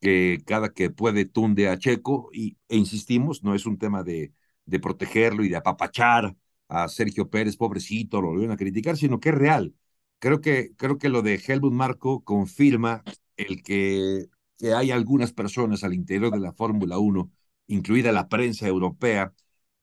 que 0.00 0.42
cada 0.46 0.72
que 0.72 0.90
puede 0.90 1.24
tunde 1.24 1.68
a 1.68 1.78
Checo, 1.78 2.30
y, 2.32 2.56
e 2.68 2.76
insistimos, 2.76 3.42
no 3.42 3.54
es 3.54 3.66
un 3.66 3.78
tema 3.78 4.02
de, 4.02 4.32
de 4.66 4.80
protegerlo 4.80 5.44
y 5.44 5.48
de 5.48 5.56
apapachar 5.56 6.36
a 6.68 6.88
Sergio 6.88 7.28
Pérez, 7.30 7.56
pobrecito, 7.56 8.20
lo 8.20 8.28
volvieron 8.28 8.54
a 8.54 8.56
criticar, 8.58 8.96
sino 8.96 9.20
que 9.20 9.30
es 9.30 9.34
real. 9.34 9.74
Creo 10.18 10.40
que, 10.40 10.74
creo 10.76 10.98
que 10.98 11.08
lo 11.08 11.22
de 11.22 11.34
Helmut 11.46 11.72
Marco 11.72 12.24
confirma 12.24 13.02
el 13.36 13.62
que, 13.62 14.26
que 14.58 14.72
hay 14.74 14.90
algunas 14.90 15.32
personas 15.32 15.84
al 15.84 15.94
interior 15.94 16.32
de 16.32 16.40
la 16.40 16.52
Fórmula 16.52 16.98
1, 16.98 17.30
incluida 17.66 18.12
la 18.12 18.28
prensa 18.28 18.66
europea, 18.66 19.34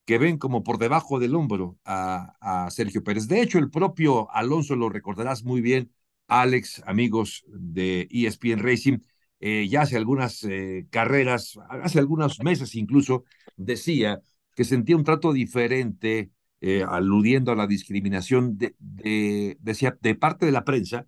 que 0.06 0.18
ven 0.18 0.38
como 0.38 0.64
por 0.64 0.78
debajo 0.78 1.20
del 1.20 1.36
hombro 1.36 1.78
a, 1.86 2.36
a, 2.66 2.70
Sergio 2.72 3.04
Pérez. 3.04 3.28
De 3.28 3.42
hecho, 3.42 3.60
el 3.60 3.70
propio 3.70 4.32
Alonso 4.32 4.76
lo 4.76 4.90
recordarás 4.90 5.44
muy 5.44 5.62
bien, 5.62 5.92
Alex, 6.28 6.82
amigos 6.86 7.46
de 7.48 8.08
ESPN 8.12 8.60
Racing, 8.60 9.00
eh, 9.42 9.68
ya 9.68 9.82
hace 9.82 9.98
algunas 9.98 10.44
eh, 10.44 10.88
carreras, 10.92 11.60
hace 11.70 11.98
algunos 12.00 12.40
meses 12.44 12.76
incluso, 12.76 13.26
decía 13.58 14.22
que 14.56 14.64
sentía 14.64 14.96
un 14.96 15.04
trato 15.04 15.34
diferente, 15.34 16.32
eh, 16.62 16.84
aludiendo 16.88 17.52
a 17.52 17.56
la 17.56 17.66
discriminación 17.66 18.58
de, 18.58 18.76
de, 18.80 19.58
de, 19.60 20.16
parte 20.16 20.46
de 20.46 20.52
la 20.52 20.64
prensa 20.64 21.08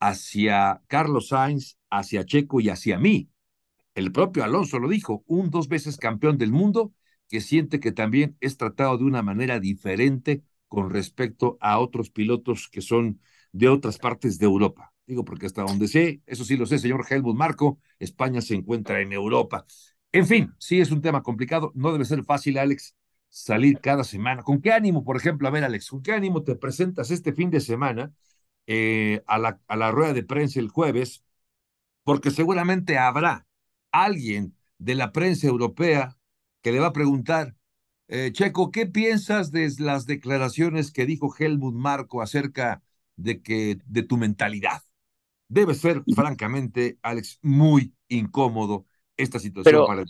hacia 0.00 0.82
Carlos 0.86 1.28
Sainz, 1.28 1.76
hacia 1.90 2.24
Checo 2.24 2.60
y 2.60 2.70
hacia 2.70 2.98
mí. 2.98 3.28
El 3.94 4.12
propio 4.12 4.44
Alonso 4.44 4.78
lo 4.78 4.88
dijo, 4.88 5.22
un 5.26 5.50
dos 5.50 5.68
veces 5.68 5.98
campeón 5.98 6.38
del 6.38 6.52
mundo 6.52 6.94
que 7.28 7.42
siente 7.42 7.80
que 7.80 7.92
también 7.92 8.36
es 8.40 8.56
tratado 8.56 8.96
de 8.98 9.04
una 9.04 9.22
manera 9.22 9.60
diferente 9.60 10.42
con 10.68 10.90
respecto 10.90 11.58
a 11.60 11.78
otros 11.78 12.10
pilotos 12.10 12.68
que 12.70 12.80
son 12.80 13.20
de 13.52 13.68
otras 13.68 13.98
partes 13.98 14.38
de 14.38 14.46
Europa. 14.46 14.93
Digo, 15.06 15.24
porque 15.24 15.46
hasta 15.46 15.62
donde 15.62 15.86
sé, 15.88 16.22
eso 16.26 16.44
sí 16.44 16.56
lo 16.56 16.64
sé, 16.66 16.78
señor 16.78 17.04
Helmut 17.08 17.36
Marco, 17.36 17.78
España 17.98 18.40
se 18.40 18.54
encuentra 18.54 19.00
en 19.00 19.12
Europa. 19.12 19.66
En 20.12 20.26
fin, 20.26 20.54
sí 20.58 20.80
es 20.80 20.90
un 20.90 21.02
tema 21.02 21.22
complicado. 21.22 21.72
No 21.74 21.92
debe 21.92 22.04
ser 22.06 22.24
fácil, 22.24 22.56
Alex, 22.58 22.96
salir 23.28 23.80
cada 23.80 24.04
semana. 24.04 24.42
¿Con 24.42 24.62
qué 24.62 24.72
ánimo, 24.72 25.04
por 25.04 25.16
ejemplo, 25.16 25.46
a 25.48 25.50
ver, 25.50 25.64
Alex, 25.64 25.90
con 25.90 26.02
qué 26.02 26.12
ánimo 26.12 26.42
te 26.42 26.54
presentas 26.56 27.10
este 27.10 27.34
fin 27.34 27.50
de 27.50 27.60
semana 27.60 28.12
eh, 28.66 29.22
a, 29.26 29.38
la, 29.38 29.60
a 29.68 29.76
la 29.76 29.90
rueda 29.90 30.14
de 30.14 30.22
prensa 30.24 30.60
el 30.60 30.68
jueves? 30.70 31.22
Porque 32.04 32.30
seguramente 32.32 32.98
habrá 32.98 33.48
alguien 33.92 34.56
de 34.78 34.96
la 34.96 35.12
prensa 35.12 35.48
europea 35.48 36.18
que 36.62 36.72
le 36.72 36.80
va 36.80 36.88
a 36.88 36.94
preguntar, 36.94 37.56
eh, 38.08 38.32
Checo, 38.32 38.72
¿qué 38.72 38.86
piensas 38.86 39.52
de 39.52 39.70
las 39.80 40.06
declaraciones 40.06 40.92
que 40.92 41.06
dijo 41.06 41.34
Helmut 41.38 41.74
Marco 41.76 42.22
acerca 42.22 42.84
de 43.16 43.42
que 43.42 43.78
de 43.86 44.04
tu 44.04 44.18
mentalidad? 44.18 44.83
Debe 45.54 45.74
ser, 45.74 46.02
francamente, 46.16 46.98
Alex, 47.00 47.38
muy 47.40 47.94
incómodo 48.08 48.86
esta 49.16 49.38
situación 49.38 49.72
Pero, 49.72 49.86
para 49.86 50.04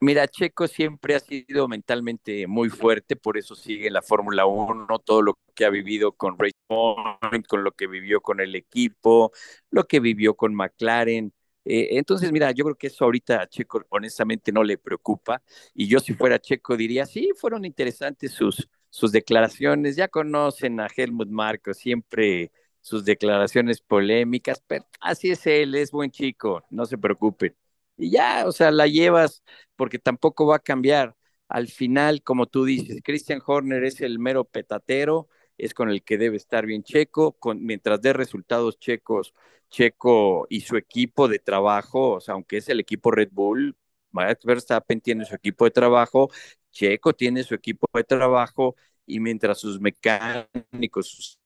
Mira, 0.00 0.26
Checo 0.26 0.66
siempre 0.66 1.14
ha 1.14 1.20
sido 1.20 1.68
mentalmente 1.68 2.48
muy 2.48 2.68
fuerte, 2.70 3.14
por 3.14 3.38
eso 3.38 3.54
sigue 3.54 3.86
en 3.86 3.92
la 3.92 4.02
Fórmula 4.02 4.46
1, 4.46 4.98
todo 4.98 5.22
lo 5.22 5.38
que 5.54 5.64
ha 5.64 5.70
vivido 5.70 6.10
con 6.10 6.36
Race 6.36 6.58
Point, 6.66 7.46
con 7.46 7.62
lo 7.62 7.70
que 7.70 7.86
vivió 7.86 8.20
con 8.20 8.40
el 8.40 8.56
equipo, 8.56 9.30
lo 9.70 9.84
que 9.86 10.00
vivió 10.00 10.34
con 10.34 10.56
McLaren. 10.56 11.32
Eh, 11.64 11.90
entonces, 11.92 12.32
mira, 12.32 12.50
yo 12.50 12.64
creo 12.64 12.76
que 12.76 12.88
eso 12.88 13.04
ahorita 13.04 13.42
a 13.42 13.46
Checo 13.46 13.84
honestamente 13.90 14.50
no 14.50 14.64
le 14.64 14.76
preocupa. 14.76 15.40
Y 15.72 15.86
yo 15.86 16.00
si 16.00 16.14
fuera 16.14 16.40
Checo 16.40 16.76
diría, 16.76 17.06
sí, 17.06 17.30
fueron 17.36 17.64
interesantes 17.64 18.32
sus, 18.32 18.68
sus 18.90 19.12
declaraciones. 19.12 19.94
Ya 19.94 20.08
conocen 20.08 20.80
a 20.80 20.88
Helmut 20.94 21.28
Marco, 21.28 21.72
siempre 21.72 22.50
sus 22.84 23.04
declaraciones 23.04 23.80
polémicas, 23.80 24.62
pero 24.66 24.86
así 25.00 25.30
es 25.30 25.46
él, 25.46 25.74
es 25.74 25.90
buen 25.90 26.10
chico, 26.10 26.64
no 26.70 26.86
se 26.86 26.98
preocupen 26.98 27.56
y 27.96 28.10
ya, 28.10 28.46
o 28.46 28.52
sea, 28.52 28.70
la 28.70 28.86
llevas 28.86 29.42
porque 29.76 29.98
tampoco 29.98 30.46
va 30.46 30.56
a 30.56 30.58
cambiar. 30.60 31.16
Al 31.48 31.68
final, 31.68 32.22
como 32.22 32.46
tú 32.46 32.64
dices, 32.64 33.00
Christian 33.04 33.42
Horner 33.44 33.84
es 33.84 34.00
el 34.00 34.18
mero 34.18 34.44
petatero, 34.44 35.28
es 35.58 35.74
con 35.74 35.90
el 35.90 36.02
que 36.02 36.18
debe 36.18 36.36
estar 36.36 36.66
bien 36.66 36.82
Checo, 36.82 37.32
con, 37.32 37.64
mientras 37.64 38.00
dé 38.00 38.12
resultados 38.12 38.78
checos, 38.78 39.34
Checo 39.70 40.46
y 40.50 40.62
su 40.62 40.76
equipo 40.76 41.28
de 41.28 41.38
trabajo, 41.38 42.12
o 42.14 42.20
sea, 42.20 42.34
aunque 42.34 42.58
es 42.58 42.68
el 42.68 42.80
equipo 42.80 43.10
Red 43.10 43.30
Bull, 43.32 43.76
Max 44.10 44.44
Verstappen 44.44 45.00
tiene 45.00 45.24
su 45.24 45.34
equipo 45.34 45.64
de 45.64 45.70
trabajo, 45.70 46.30
Checo 46.72 47.12
tiene 47.14 47.44
su 47.44 47.54
equipo 47.54 47.86
de 47.94 48.04
trabajo, 48.04 48.76
y 49.06 49.20
mientras 49.20 49.58
sus 49.58 49.80
mecánicos, 49.80 51.08
sus 51.08 51.38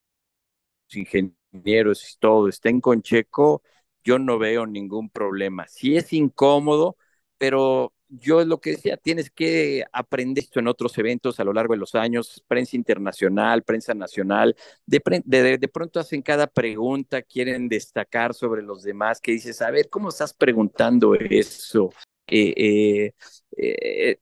ingenieros 0.96 2.10
y 2.10 2.18
todo 2.18 2.48
estén 2.48 2.80
con 2.80 3.02
Checo, 3.02 3.62
yo 4.04 4.18
no 4.18 4.38
veo 4.38 4.66
ningún 4.66 5.10
problema. 5.10 5.66
Sí 5.68 5.96
es 5.96 6.12
incómodo, 6.12 6.96
pero 7.38 7.92
yo 8.08 8.44
lo 8.44 8.60
que 8.60 8.70
decía, 8.70 8.96
tienes 8.96 9.30
que 9.30 9.84
aprender 9.92 10.44
esto 10.44 10.60
en 10.60 10.68
otros 10.68 10.96
eventos 10.98 11.38
a 11.40 11.44
lo 11.44 11.52
largo 11.52 11.74
de 11.74 11.78
los 11.80 11.94
años, 11.94 12.42
prensa 12.48 12.76
internacional, 12.76 13.62
prensa 13.62 13.94
nacional, 13.94 14.56
de, 14.86 15.02
de, 15.24 15.58
de, 15.58 15.68
pronto 15.68 16.00
hacen 16.00 16.22
cada 16.22 16.46
pregunta, 16.46 17.22
quieren 17.22 17.68
destacar 17.68 18.34
sobre 18.34 18.62
los 18.62 18.82
demás, 18.82 19.20
que 19.20 19.32
dices, 19.32 19.60
a 19.60 19.70
ver, 19.70 19.90
¿cómo 19.90 20.08
estás 20.08 20.32
preguntando 20.32 21.14
eso? 21.14 21.90
Eh, 22.26 22.54
eh, 22.56 23.12
eh, 23.56 24.18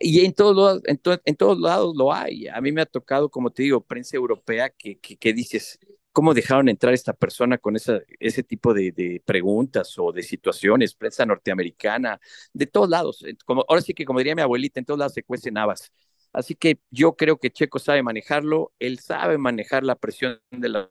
y 0.00 0.24
en 0.24 0.32
todos, 0.32 0.82
en, 0.86 0.98
to, 0.98 1.20
en, 1.24 1.36
todos 1.36 1.58
lados 1.60 1.94
lo 1.96 2.12
hay. 2.12 2.48
A 2.48 2.60
mí 2.60 2.72
me 2.72 2.82
ha 2.82 2.86
tocado, 2.86 3.30
como 3.30 3.50
te 3.50 3.62
digo, 3.62 3.80
prensa 3.80 4.16
europea 4.16 4.70
que, 4.70 4.98
que, 4.98 5.16
que 5.16 5.32
dices, 5.32 5.78
cómo 6.12 6.34
dejaron 6.34 6.68
entrar 6.68 6.94
esta 6.94 7.12
persona 7.12 7.58
con 7.58 7.76
esa, 7.76 8.00
ese 8.18 8.42
tipo 8.42 8.74
de, 8.74 8.92
de, 8.92 9.22
preguntas 9.24 9.94
o 9.98 10.12
de 10.12 10.22
situaciones, 10.22 10.94
prensa 10.94 11.24
norteamericana, 11.26 12.20
de 12.52 12.66
todos 12.66 12.88
lados. 12.88 13.24
Como, 13.44 13.64
ahora 13.68 13.82
sí 13.82 13.94
que, 13.94 14.04
como 14.04 14.18
diría 14.18 14.34
mi 14.34 14.42
abuelita, 14.42 14.80
en 14.80 14.86
todos 14.86 14.98
lados 14.98 15.14
se 15.14 15.22
cuecen 15.22 15.58
habas. 15.58 15.92
Así 16.32 16.54
que 16.54 16.80
yo 16.90 17.16
creo 17.16 17.38
que 17.38 17.50
Checo 17.50 17.78
sabe 17.78 18.02
manejarlo, 18.02 18.72
él 18.78 18.98
sabe 18.98 19.38
manejar 19.38 19.84
la 19.84 19.96
presión 19.96 20.40
de 20.50 20.68
la 20.68 20.90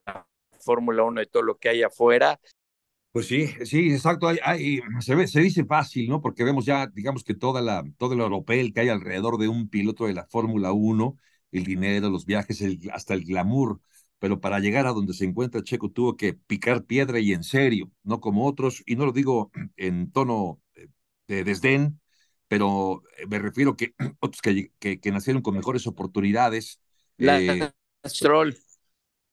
Fórmula 0.60 1.04
1 1.04 1.22
de 1.22 1.28
todo 1.28 1.44
lo 1.44 1.58
que 1.58 1.70
hay 1.70 1.84
afuera. 1.84 2.40
Pues 3.12 3.28
sí, 3.28 3.48
sí, 3.66 3.92
exacto. 3.92 4.28
Hay, 4.28 4.38
hay, 4.44 4.80
se, 5.00 5.16
ve, 5.16 5.28
se 5.28 5.40
dice 5.40 5.66
fácil, 5.66 6.10
¿no? 6.10 6.22
Porque 6.22 6.44
vemos 6.44 6.66
ya, 6.66 6.88
digamos 6.88 7.24
que 7.24 7.34
toda 7.34 7.62
la, 7.62 7.84
todo 7.98 8.14
el 8.14 8.20
europeo 8.20 8.68
que 8.74 8.82
hay 8.82 8.90
alrededor 8.90 9.38
de 9.38 9.48
un 9.48 9.70
piloto 9.70 10.06
de 10.06 10.14
la 10.14 10.26
Fórmula 10.26 10.72
1, 10.72 11.18
el 11.52 11.64
dinero, 11.64 12.10
los 12.10 12.26
viajes, 12.26 12.62
el, 12.62 12.80
hasta 12.92 13.14
el 13.14 13.24
glamour 13.24 13.80
pero 14.20 14.40
para 14.42 14.60
llegar 14.60 14.88
a 14.88 14.94
donde 14.94 15.14
se 15.14 15.26
encuentra 15.26 15.64
Checo 15.64 15.90
tuvo 15.92 16.18
que 16.18 16.34
picar 16.34 16.86
piedra 16.86 17.20
y 17.20 17.34
en 17.34 17.44
serio, 17.44 17.92
no 18.04 18.20
como 18.20 18.46
otros, 18.48 18.84
y 18.86 18.96
no 18.96 19.06
lo 19.06 19.12
digo 19.12 19.52
en 19.78 20.12
tono 20.12 20.62
de 21.28 21.44
desdén, 21.44 22.00
pero 22.48 23.04
eh, 23.18 23.28
me 23.28 23.40
refiero 23.40 23.76
que 23.76 23.94
otros 24.20 24.42
que, 24.42 24.72
que, 24.80 25.00
que 25.00 25.12
nacieron 25.12 25.42
con 25.42 25.56
mejores 25.56 25.88
oportunidades. 25.88 26.80
Lance 27.18 27.64
eh, 27.64 27.72
Stroll. 28.06 28.58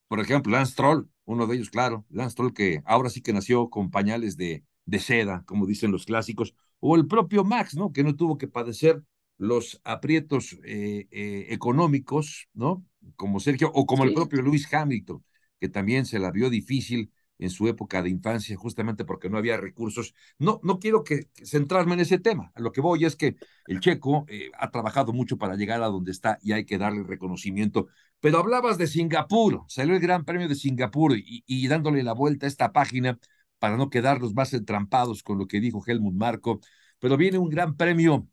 Por 0.09 0.21
ejemplo, 0.21 0.53
Lance 0.53 0.73
Stroll, 0.73 1.09
uno 1.25 1.47
de 1.47 1.57
ellos, 1.57 1.71
claro, 1.71 2.05
Lance 2.11 2.33
Stroll 2.33 2.55
que 2.55 2.83
ahora 2.85 3.11
sí 3.11 3.23
que 3.23 3.33
nació 3.33 3.71
con 3.71 3.91
pañales 3.91 4.37
de, 4.37 4.65
de 4.85 4.99
seda, 4.99 5.45
como 5.47 5.67
dicen 5.67 5.91
los 5.91 6.05
clásicos, 6.05 6.55
o 6.81 6.97
el 6.97 7.07
propio 7.07 7.45
Max, 7.45 7.75
¿no? 7.75 7.93
Que 7.93 8.03
no 8.03 8.15
tuvo 8.15 8.37
que 8.37 8.49
padecer 8.49 9.03
los 9.37 9.81
aprietos 9.85 10.57
eh, 10.65 11.09
eh, 11.11 11.47
económicos, 11.51 12.49
¿no? 12.55 12.85
Como 13.17 13.41
Sergio, 13.41 13.71
o 13.75 13.87
como 13.87 14.05
sí. 14.05 14.09
el 14.09 14.15
propio 14.15 14.43
Lewis 14.43 14.73
Hamilton, 14.73 15.25
que 15.61 15.69
también 15.69 16.07
se 16.07 16.19
la 16.19 16.31
vio 16.31 16.51
difícil 16.51 17.13
en 17.39 17.51
su 17.51 17.69
época 17.69 18.03
de 18.03 18.11
infancia, 18.11 18.57
justamente 18.57 19.05
porque 19.05 19.29
no 19.29 19.39
había 19.39 19.57
recursos. 19.57 20.15
No, 20.39 20.61
no 20.63 20.79
quiero 20.79 21.03
que, 21.03 21.29
centrarme 21.45 21.95
en 21.95 22.01
ese 22.01 22.19
tema. 22.19 22.53
A 22.55 22.61
lo 22.61 22.73
que 22.73 22.81
voy 22.81 23.05
es 23.05 23.17
que 23.17 23.37
el 23.67 23.81
checo 23.81 24.25
eh, 24.29 24.51
ha 24.59 24.71
trabajado 24.71 25.13
mucho 25.13 25.37
para 25.37 25.57
llegar 25.57 25.83
a 25.83 25.87
donde 25.87 26.13
está 26.13 26.39
y 26.43 26.53
hay 26.53 26.65
que 26.65 26.79
darle 26.79 27.03
reconocimiento. 27.03 27.89
Pero 28.21 28.39
hablabas 28.39 28.79
de 28.79 28.87
Singapur, 28.87 29.65
salió 29.69 29.95
el 29.95 30.01
Gran 30.01 30.25
Premio 30.25 30.49
de 30.49 30.55
Singapur 30.55 31.17
y, 31.17 31.43
y 31.47 31.67
dándole 31.67 32.03
la 32.03 32.13
vuelta 32.15 32.47
a 32.47 32.49
esta 32.49 32.73
página 32.73 33.19
para 33.59 33.77
no 33.77 33.91
quedarnos 33.91 34.35
más 34.35 34.53
entrampados 34.55 35.23
con 35.23 35.39
lo 35.39 35.47
que 35.47 35.61
dijo 35.61 35.83
Helmut 35.85 36.15
Marco. 36.15 36.61
Pero 37.01 37.17
viene 37.17 37.39
un 37.39 37.51
Gran 37.51 37.77
Premio 37.77 38.29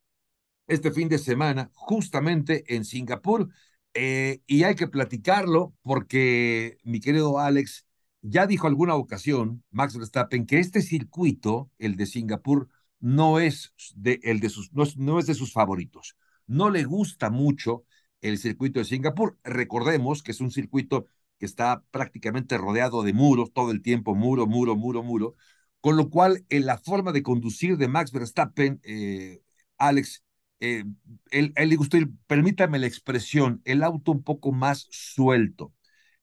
este 0.72 0.92
fin 0.92 1.10
de 1.10 1.18
semana, 1.18 1.70
justamente 1.74 2.64
en 2.76 2.86
Singapur, 2.86 3.50
eh, 3.94 4.42
y 4.48 4.64
hay 4.64 4.76
que 4.76 4.88
platicarlo 4.88 5.74
porque 5.82 6.78
mi 6.84 7.02
querido 7.02 7.40
Alex 7.40 7.86
ya 8.22 8.48
dijo 8.48 8.68
alguna 8.68 8.96
ocasión, 8.96 9.64
Max 9.72 9.98
Verstappen, 9.98 10.46
que 10.46 10.60
este 10.60 10.82
circuito, 10.82 11.70
el 11.78 11.96
de 11.98 12.06
Singapur, 12.06 12.70
no 13.00 13.40
es 13.40 13.74
de, 13.96 14.20
el 14.24 14.40
de 14.40 14.50
sus, 14.50 14.72
no, 14.74 15.20
es 15.20 15.26
de 15.26 15.34
sus 15.34 15.52
favoritos. 15.52 16.16
No 16.48 16.70
le 16.70 16.84
gusta 16.84 17.30
mucho 17.30 17.84
el 18.22 18.38
circuito 18.38 18.80
de 18.80 18.86
Singapur. 18.86 19.38
Recordemos 19.44 20.24
que 20.24 20.32
es 20.32 20.40
un 20.40 20.52
circuito 20.52 21.08
que 21.40 21.46
está 21.48 21.84
prácticamente 21.92 22.58
rodeado 22.58 23.04
de 23.04 23.14
muros, 23.14 23.52
todo 23.52 23.72
el 23.72 23.82
tiempo 23.82 24.16
muro, 24.16 24.46
muro, 24.48 24.76
muro, 24.76 25.04
muro, 25.04 25.36
con 25.82 25.98
lo 25.98 26.10
cual 26.10 26.46
en 26.50 26.66
la 26.68 26.78
forma 26.78 27.12
de 27.12 27.24
conducir 27.24 27.78
de 27.78 27.88
Max 27.88 28.12
Verstappen, 28.12 28.80
eh, 28.84 29.42
Alex, 29.78 30.24
eh, 30.62 30.86
él 31.32 31.54
le 31.58 31.76
gustó, 31.76 31.98
permítame 32.28 32.80
la 32.80 32.88
expresión, 32.88 33.62
el 33.66 33.84
auto 33.84 34.12
un 34.14 34.24
poco 34.24 34.54
más 34.54 34.88
suelto. 34.92 35.74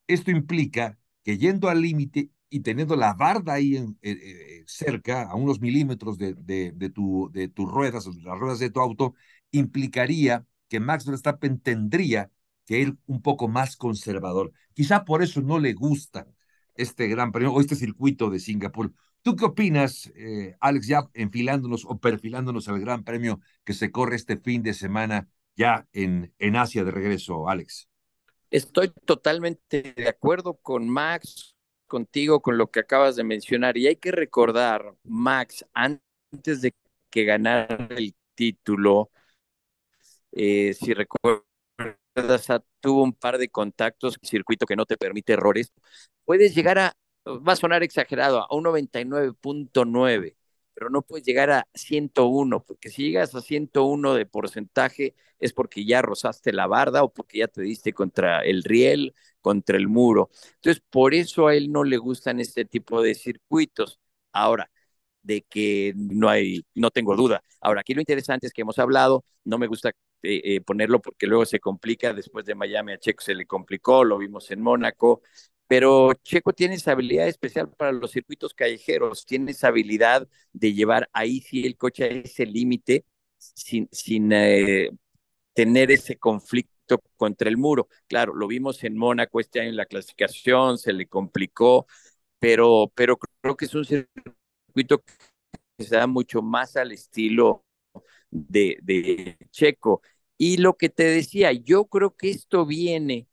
Esto 0.06 0.30
implica 0.30 0.98
que 1.24 1.38
yendo 1.38 1.68
al 1.68 1.82
límite 1.82 2.30
y 2.50 2.60
teniendo 2.60 2.96
la 2.96 3.14
barda 3.14 3.54
ahí 3.54 3.76
eh, 3.76 3.86
eh, 4.02 4.64
cerca, 4.66 5.22
a 5.24 5.34
unos 5.36 5.60
milímetros 5.60 6.18
de, 6.18 6.34
de, 6.34 6.72
de, 6.74 6.90
tu, 6.90 7.30
de 7.32 7.48
tus 7.48 7.70
ruedas, 7.70 8.06
las 8.06 8.38
ruedas 8.38 8.58
de 8.58 8.70
tu 8.70 8.80
auto, 8.80 9.14
implicaría 9.50 10.46
que 10.68 10.80
Max 10.80 11.06
Verstappen 11.06 11.60
tendría 11.60 12.30
que 12.66 12.80
ir 12.80 12.96
un 13.06 13.22
poco 13.22 13.48
más 13.48 13.76
conservador. 13.76 14.52
Quizá 14.74 15.04
por 15.04 15.22
eso 15.22 15.40
no 15.42 15.58
le 15.58 15.72
gusta 15.74 16.26
este 16.74 17.08
gran 17.08 17.32
premio 17.32 17.52
o 17.52 17.60
este 17.60 17.76
circuito 17.76 18.30
de 18.30 18.40
Singapur. 18.40 18.92
¿Tú 19.28 19.36
qué 19.36 19.44
opinas, 19.44 20.10
eh, 20.16 20.56
Alex, 20.58 20.86
ya 20.86 21.06
enfilándonos 21.12 21.84
o 21.84 21.98
perfilándonos 21.98 22.66
al 22.70 22.80
gran 22.80 23.04
premio 23.04 23.40
que 23.62 23.74
se 23.74 23.92
corre 23.92 24.16
este 24.16 24.38
fin 24.38 24.62
de 24.62 24.72
semana 24.72 25.28
ya 25.54 25.86
en, 25.92 26.32
en 26.38 26.56
Asia 26.56 26.82
de 26.82 26.90
regreso, 26.90 27.46
Alex? 27.46 27.90
Estoy 28.50 28.90
totalmente 29.04 29.92
de 29.94 30.08
acuerdo 30.08 30.54
con 30.54 30.88
Max, 30.88 31.54
contigo, 31.86 32.40
con 32.40 32.56
lo 32.56 32.70
que 32.70 32.80
acabas 32.80 33.16
de 33.16 33.24
mencionar. 33.24 33.76
Y 33.76 33.88
hay 33.88 33.96
que 33.96 34.12
recordar, 34.12 34.94
Max, 35.04 35.66
antes 35.74 36.62
de 36.62 36.74
que 37.10 37.24
ganara 37.24 37.86
el 37.90 38.16
título, 38.34 39.10
eh, 40.32 40.72
si 40.72 40.94
recuerdas, 40.94 41.44
tuvo 42.80 43.02
un 43.02 43.12
par 43.12 43.36
de 43.36 43.50
contactos, 43.50 44.16
circuito 44.22 44.64
que 44.64 44.76
no 44.76 44.86
te 44.86 44.96
permite 44.96 45.34
errores. 45.34 45.70
Puedes 46.24 46.54
llegar 46.54 46.78
a, 46.78 46.96
va 47.28 47.52
a 47.52 47.56
sonar 47.56 47.82
exagerado, 47.82 48.40
a 48.40 48.54
un 48.54 48.64
99.9 48.64 50.36
pero 50.78 50.90
no 50.90 51.02
puedes 51.02 51.26
llegar 51.26 51.50
a 51.50 51.66
101, 51.74 52.64
porque 52.64 52.88
si 52.88 53.02
llegas 53.02 53.34
a 53.34 53.40
101 53.40 54.14
de 54.14 54.26
porcentaje 54.26 55.16
es 55.40 55.52
porque 55.52 55.84
ya 55.84 56.02
rozaste 56.02 56.52
la 56.52 56.68
barda 56.68 57.02
o 57.02 57.12
porque 57.12 57.38
ya 57.38 57.48
te 57.48 57.62
diste 57.62 57.92
contra 57.92 58.42
el 58.42 58.62
riel, 58.62 59.12
contra 59.40 59.76
el 59.76 59.88
muro. 59.88 60.30
Entonces, 60.54 60.80
por 60.88 61.14
eso 61.14 61.48
a 61.48 61.56
él 61.56 61.72
no 61.72 61.82
le 61.82 61.96
gustan 61.96 62.38
este 62.38 62.64
tipo 62.64 63.02
de 63.02 63.16
circuitos. 63.16 63.98
Ahora, 64.30 64.70
de 65.22 65.42
que 65.42 65.94
no 65.96 66.28
hay, 66.28 66.64
no 66.74 66.90
tengo 66.90 67.16
duda. 67.16 67.42
Ahora, 67.60 67.80
aquí 67.80 67.94
lo 67.94 68.00
interesante 68.00 68.46
es 68.46 68.52
que 68.52 68.62
hemos 68.62 68.78
hablado, 68.78 69.24
no 69.44 69.58
me 69.58 69.66
gusta 69.66 69.90
eh, 70.22 70.40
eh, 70.44 70.60
ponerlo 70.60 71.00
porque 71.00 71.26
luego 71.26 71.44
se 71.44 71.60
complica, 71.60 72.12
después 72.14 72.44
de 72.46 72.54
Miami 72.54 72.92
a 72.92 72.98
Checo 72.98 73.22
se 73.22 73.34
le 73.34 73.46
complicó, 73.46 74.04
lo 74.04 74.18
vimos 74.18 74.50
en 74.52 74.60
Mónaco, 74.62 75.22
pero 75.68 76.14
Checo 76.24 76.52
tiene 76.54 76.76
esa 76.76 76.92
habilidad 76.92 77.28
especial 77.28 77.70
para 77.70 77.92
los 77.92 78.12
circuitos 78.12 78.54
callejeros, 78.54 79.26
tiene 79.26 79.52
esa 79.52 79.68
habilidad 79.68 80.28
de 80.52 80.74
llevar 80.74 81.10
ahí 81.14 81.40
sí 81.42 81.66
el 81.66 81.76
coche 81.78 82.04
a 82.04 82.08
ese 82.08 82.46
límite 82.46 83.04
sin, 83.38 83.88
sin 83.92 84.32
eh, 84.32 84.90
tener 85.54 85.90
ese 85.90 86.16
conflicto 86.18 87.00
contra 87.16 87.48
el 87.48 87.56
muro. 87.58 87.88
Claro, 88.08 88.34
lo 88.34 88.46
vimos 88.48 88.84
en 88.84 88.96
Mónaco 88.96 89.40
este 89.40 89.60
año 89.60 89.70
en 89.70 89.76
la 89.76 89.86
clasificación, 89.86 90.78
se 90.78 90.92
le 90.92 91.06
complicó, 91.06 91.86
pero, 92.38 92.92
pero 92.94 93.18
creo 93.18 93.56
que 93.56 93.66
es 93.66 93.74
un 93.74 93.84
circuito 93.84 95.02
que 95.78 95.84
se 95.84 95.96
da 95.96 96.06
mucho 96.06 96.42
más 96.42 96.76
al 96.76 96.92
estilo 96.92 97.64
de, 98.30 98.78
de 98.82 99.38
Checo. 99.50 100.02
Y 100.38 100.58
lo 100.58 100.76
que 100.76 100.88
te 100.88 101.04
decía, 101.04 101.52
yo 101.52 101.86
creo 101.86 102.16
que 102.16 102.30
esto 102.30 102.66
viene 102.66 103.28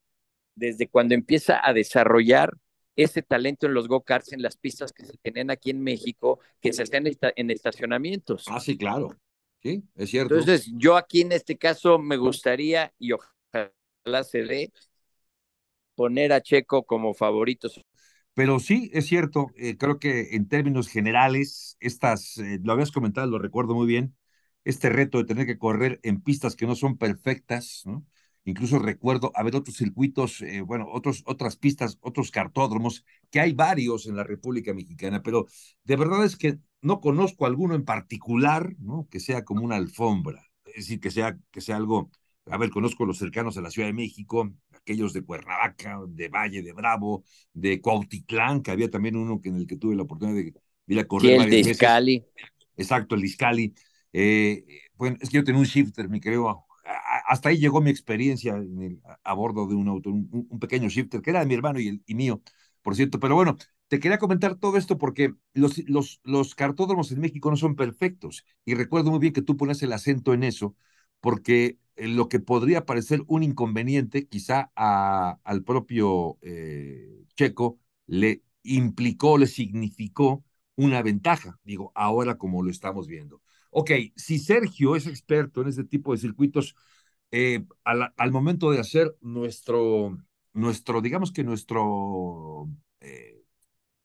desde 0.55 0.87
cuando 0.87 1.13
empieza 1.13 1.59
a 1.63 1.73
desarrollar 1.73 2.57
ese 2.95 3.21
talento 3.21 3.67
en 3.67 3.73
los 3.73 3.87
go-karts, 3.87 4.33
en 4.33 4.41
las 4.41 4.55
pistas 4.57 4.93
que 4.93 5.05
se 5.05 5.17
tienen 5.17 5.51
aquí 5.51 5.69
en 5.69 5.81
México, 5.81 6.39
que 6.61 6.71
se 6.71 6.83
hacen 6.83 7.05
en 7.35 7.51
estacionamientos. 7.51 8.45
Ah, 8.47 8.59
sí, 8.59 8.77
claro. 8.77 9.15
Sí, 9.61 9.83
es 9.95 10.09
cierto. 10.09 10.35
Entonces, 10.35 10.71
yo 10.75 10.95
aquí 10.95 11.21
en 11.21 11.31
este 11.31 11.57
caso 11.57 11.99
me 11.99 12.17
gustaría, 12.17 12.93
y 12.97 13.11
ojalá 13.11 14.23
se 14.23 14.43
dé, 14.43 14.71
poner 15.95 16.33
a 16.33 16.41
Checo 16.41 16.83
como 16.83 17.13
favorito. 17.13 17.69
Pero 18.33 18.59
sí, 18.59 18.91
es 18.93 19.07
cierto, 19.07 19.47
eh, 19.55 19.77
creo 19.77 19.97
que 19.97 20.35
en 20.35 20.47
términos 20.47 20.89
generales, 20.89 21.77
estas, 21.79 22.37
eh, 22.37 22.59
lo 22.61 22.73
habías 22.73 22.91
comentado, 22.91 23.27
lo 23.27 23.39
recuerdo 23.39 23.73
muy 23.73 23.87
bien, 23.87 24.15
este 24.65 24.89
reto 24.89 25.17
de 25.17 25.25
tener 25.25 25.45
que 25.45 25.57
correr 25.57 25.99
en 26.03 26.21
pistas 26.21 26.55
que 26.55 26.67
no 26.67 26.75
son 26.75 26.97
perfectas, 26.97 27.83
¿no? 27.85 28.05
Incluso 28.47 28.77
recuerdo 28.77 29.31
haber 29.33 29.55
otros 29.55 29.75
circuitos, 29.75 30.41
eh, 30.41 30.61
bueno, 30.61 30.87
otros, 30.91 31.23
otras 31.25 31.57
pistas, 31.57 31.97
otros 32.01 32.29
cartódromos, 32.29 33.03
que 33.31 33.39
hay 33.39 33.53
varios 33.53 34.05
en 34.05 34.15
la 34.15 34.23
República 34.23 34.71
Mexicana, 34.71 35.23
pero 35.23 35.47
de 35.83 35.95
verdad 35.95 36.23
es 36.23 36.37
que 36.37 36.59
no 36.81 37.01
conozco 37.01 37.47
alguno 37.47 37.73
en 37.73 37.83
particular, 37.83 38.75
¿no? 38.77 39.07
Que 39.09 39.19
sea 39.19 39.43
como 39.43 39.63
una 39.63 39.77
alfombra, 39.77 40.47
es 40.65 40.75
decir, 40.75 40.99
que 40.99 41.09
sea, 41.09 41.39
que 41.51 41.59
sea 41.59 41.77
algo, 41.77 42.11
a 42.45 42.57
ver, 42.59 42.69
conozco 42.69 43.05
los 43.05 43.17
cercanos 43.17 43.57
a 43.57 43.61
la 43.61 43.71
Ciudad 43.71 43.87
de 43.87 43.93
México, 43.93 44.53
aquellos 44.71 45.11
de 45.13 45.23
Cuernavaca, 45.23 45.99
de 46.07 46.29
Valle 46.29 46.61
de 46.61 46.71
Bravo, 46.71 47.23
de 47.51 47.81
Cuautitlán, 47.81 48.61
que 48.61 48.69
había 48.69 48.91
también 48.91 49.15
uno 49.15 49.41
que 49.41 49.49
en 49.49 49.55
el 49.55 49.65
que 49.65 49.77
tuve 49.77 49.95
la 49.95 50.03
oportunidad 50.03 50.37
de 50.37 50.53
ir 50.85 50.99
a 50.99 51.07
correr. 51.07 51.41
el 51.41 51.49
de 51.49 51.59
Iscali. 51.61 52.23
Exacto, 52.77 53.15
el 53.15 53.23
Iscali. 53.23 53.73
Eh, 54.13 54.63
bueno, 54.93 55.17
es 55.19 55.29
que 55.29 55.37
yo 55.37 55.43
tenía 55.43 55.59
un 55.59 55.65
shifter, 55.65 56.07
mi 56.07 56.19
querido 56.19 56.64
hasta 57.27 57.49
ahí 57.49 57.57
llegó 57.57 57.81
mi 57.81 57.89
experiencia 57.89 58.55
a, 59.23 59.33
bordo 59.33 59.67
de 59.67 59.75
un 59.75 59.87
auto, 59.87 60.09
un, 60.11 60.59
pequeño 60.59 60.89
shifter, 60.89 61.21
que 61.21 61.31
era 61.31 61.39
de 61.41 61.45
mi 61.45 61.53
hermano 61.55 61.79
y, 61.79 61.87
el, 61.87 62.03
y 62.05 62.15
mío, 62.15 62.41
por 62.81 62.95
cierto. 62.95 63.19
Pero 63.19 63.35
bueno, 63.35 63.57
te 63.87 63.99
quería 63.99 64.17
comentar 64.17 64.55
todo 64.55 64.77
esto 64.77 64.97
porque 64.97 65.33
los, 65.53 65.77
los, 65.89 66.21
los 66.23 66.55
cartódromos 66.55 67.11
en 67.11 67.19
México 67.21 67.49
no 67.49 67.57
son 67.57 67.75
perfectos. 67.75 68.45
Y 68.65 68.75
recuerdo 68.75 69.11
muy 69.11 69.19
bien 69.19 69.33
que 69.33 69.41
tú 69.41 69.57
pones 69.57 69.81
el 69.83 69.93
acento 69.93 70.33
en 70.33 70.43
eso, 70.43 70.75
porque 71.19 71.79
eh, 71.95 72.07
lo 72.07 72.29
que 72.29 72.39
podría 72.39 72.85
parecer 72.85 73.23
un 73.27 73.43
inconveniente, 73.43 74.27
quizá 74.27 74.71
al 74.75 75.63
propio 75.63 76.37
eh, 76.41 77.25
Checo 77.35 77.79
le 78.07 78.43
implicó, 78.63 79.37
le 79.37 79.47
significó 79.47 80.43
una 80.75 81.01
ventaja, 81.01 81.59
digo, 81.63 81.91
ahora 81.95 82.37
como 82.37 82.63
lo 82.63 82.69
estamos 82.71 83.07
viendo. 83.07 83.41
Ok, 83.71 83.91
si 84.15 84.39
Sergio 84.39 84.95
es 84.95 85.07
experto 85.07 85.61
en 85.61 85.67
ese 85.69 85.83
tipo 85.83 86.11
de 86.13 86.19
circuitos, 86.19 86.75
eh, 87.37 87.65
al, 87.83 88.31
momento 88.31 88.71
de 88.71 88.79
hacer 88.79 89.13
nuestro, 89.19 90.17
nuestro 90.53 91.01
digamos 91.01 91.33
que 91.33 91.43
nuestro 91.43 92.69
eh, 93.01 93.43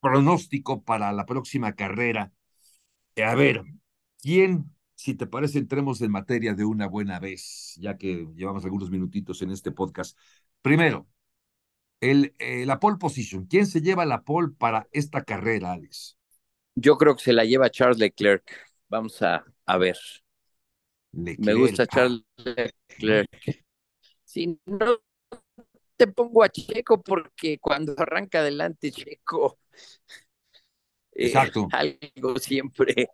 pronóstico 0.01 0.83
para 0.83 1.13
la 1.13 1.27
próxima 1.27 1.75
carrera, 1.77 2.33
eh, 3.15 3.23
a 3.23 3.37
ver, 3.37 3.63
¿quién, 4.21 4.75
si 4.97 5.15
te 5.15 5.29
parece, 5.29 5.61
entremos 5.61 6.01
en 6.01 6.11
materia 6.11 6.55
de 6.55 6.65
una 6.65 6.89
buena 6.89 7.21
vez, 7.21 7.77
ya 7.79 7.97
que 7.97 8.27
llevamos 8.35 8.65
algunos 8.65 8.91
minutitos 8.91 9.41
en 9.43 9.53
este 9.53 9.71
podcast? 9.71 10.19
Primero, 10.61 11.07
el, 12.01 12.35
la 12.67 12.81
pole 12.81 12.97
position, 12.97 13.47
¿quién 13.47 13.69
se 13.69 13.81
lleva 13.81 14.07
la 14.07 14.25
pole 14.25 14.49
para 14.59 14.89
esta 14.91 15.23
carrera, 15.23 15.71
Alex? 15.71 16.19
Yo 16.75 16.99
creo 16.99 17.15
que 17.15 17.23
se 17.23 17.33
la 17.33 17.45
lleva 17.45 17.71
Charles 17.71 17.99
Leclerc. 17.99 18.51
Vamos 18.89 19.23
a, 19.23 19.45
a 19.67 19.79
ver. 19.79 19.97
Me 21.13 21.55
gusta 21.55 21.87
Charles 21.87 22.23
Leclerc. 22.37 23.29
Si 24.25 24.59
no 24.67 24.99
te 25.97 26.07
pongo 26.07 26.43
a 26.43 26.49
Checo 26.49 27.03
porque 27.03 27.59
cuando 27.59 27.95
arranca 27.99 28.41
adelante 28.41 28.91
Checo, 28.91 29.59
eh, 31.13 31.35
algo 31.73 32.39
siempre 32.39 33.09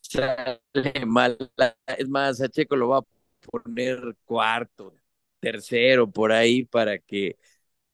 sale 0.00 0.60
mal. 1.06 1.38
Es 1.86 2.08
más, 2.08 2.40
a 2.40 2.48
Checo 2.48 2.76
lo 2.76 2.88
va 2.88 2.98
a 2.98 3.04
poner 3.50 4.16
cuarto, 4.24 4.94
tercero, 5.38 6.10
por 6.10 6.32
ahí, 6.32 6.64
para 6.64 6.98
que 6.98 7.36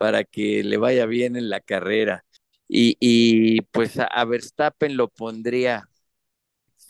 para 0.00 0.24
que 0.24 0.64
le 0.64 0.78
vaya 0.78 1.04
bien 1.04 1.36
en 1.36 1.50
la 1.50 1.60
carrera. 1.60 2.24
Y, 2.66 2.96
y 3.00 3.60
pues 3.60 3.98
a, 3.98 4.24
Verstappen 4.24 4.96
lo 4.96 5.08
pondría. 5.08 5.89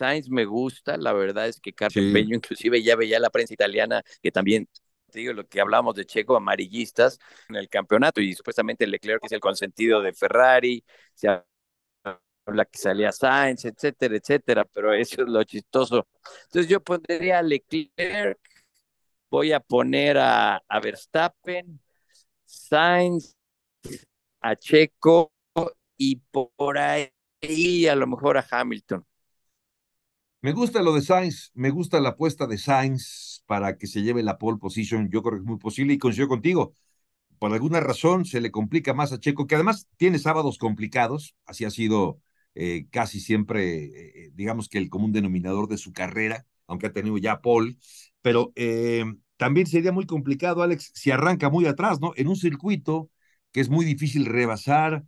Sainz 0.00 0.30
me 0.30 0.46
gusta, 0.46 0.96
la 0.96 1.12
verdad 1.12 1.46
es 1.46 1.60
que 1.60 1.72
Carlos 1.74 2.06
sí. 2.06 2.10
Peño, 2.10 2.34
inclusive 2.36 2.82
ya 2.82 2.96
veía 2.96 3.20
la 3.20 3.28
prensa 3.30 3.52
italiana 3.54 4.02
que 4.22 4.32
también 4.32 4.66
digo 5.12 5.32
lo 5.34 5.46
que 5.46 5.60
hablamos 5.60 5.94
de 5.94 6.06
Checo, 6.06 6.36
amarillistas 6.36 7.18
en 7.48 7.56
el 7.56 7.68
campeonato 7.68 8.20
y 8.20 8.32
supuestamente 8.34 8.86
Leclerc 8.86 9.24
es 9.24 9.32
el 9.32 9.40
consentido 9.40 10.00
de 10.00 10.12
Ferrari, 10.14 10.82
se 11.14 11.28
habla 11.28 12.64
que 12.64 12.78
salía 12.78 13.12
Sainz, 13.12 13.64
etcétera, 13.66 14.16
etcétera, 14.16 14.64
pero 14.64 14.94
eso 14.94 15.22
es 15.22 15.28
lo 15.28 15.44
chistoso. 15.44 16.08
Entonces 16.46 16.68
yo 16.68 16.80
pondría 16.82 17.40
a 17.40 17.42
Leclerc, 17.42 18.38
voy 19.30 19.52
a 19.52 19.60
poner 19.60 20.18
a, 20.18 20.56
a 20.68 20.80
Verstappen, 20.80 21.80
Sainz, 22.46 23.36
a 24.40 24.56
Checo 24.56 25.32
y 25.96 26.16
por 26.16 26.78
ahí 26.78 27.86
a 27.88 27.94
lo 27.96 28.06
mejor 28.06 28.38
a 28.38 28.46
Hamilton. 28.50 29.04
Me 30.42 30.53
gusta 30.53 30.83
lo 30.83 30.94
de 30.94 31.03
Sainz, 31.03 31.50
me 31.55 31.68
gusta 31.70 32.00
la 32.00 32.11
apuesta 32.11 32.46
de 32.46 32.57
Sainz 32.57 33.42
para 33.46 33.76
que 33.76 33.87
se 33.87 34.03
lleve 34.03 34.22
la 34.22 34.38
pole 34.38 34.59
position. 34.59 35.11
Yo 35.11 35.22
creo 35.22 35.35
que 35.35 35.40
es 35.40 35.44
muy 35.44 35.59
posible 35.59 35.92
y 35.94 35.98
coincido 35.98 36.29
contigo. 36.29 36.72
Por 37.38 37.53
alguna 37.53 37.81
razón 37.81 38.24
se 38.24 38.40
le 38.40 38.50
complica 38.50 38.94
más 38.94 39.12
a 39.12 39.20
Checo, 39.20 39.46
que 39.46 39.57
además 39.57 39.88
tiene 39.98 40.18
sábados 40.18 40.59
complicados. 40.59 41.37
Así 41.46 41.64
ha 41.66 41.70
sido 41.70 42.20
eh, 42.55 42.87
casi 42.90 43.20
siempre, 43.20 44.26
eh, 44.26 44.31
digamos 44.35 44.68
que 44.68 44.79
el 44.79 44.90
común 44.90 45.12
denominador 45.12 45.68
de 45.68 45.79
su 45.79 45.92
carrera, 45.92 46.46
aunque 46.66 46.87
ha 46.87 46.92
tenido 46.92 47.18
ya 47.18 47.40
pole. 47.42 47.76
Pero 48.22 48.53
eh, 48.57 49.05
también 49.37 49.66
sería 49.66 49.92
muy 49.92 50.07
complicado, 50.07 50.62
Alex, 50.62 50.92
si 50.94 51.11
arranca 51.11 51.50
muy 51.50 51.66
atrás, 51.66 52.00
¿no? 52.00 52.12
En 52.16 52.29
un 52.29 52.37
circuito 52.37 53.11
que 53.53 53.61
es 53.61 53.68
muy 53.70 53.85
difícil 53.85 54.26
rebasar, 54.26 55.05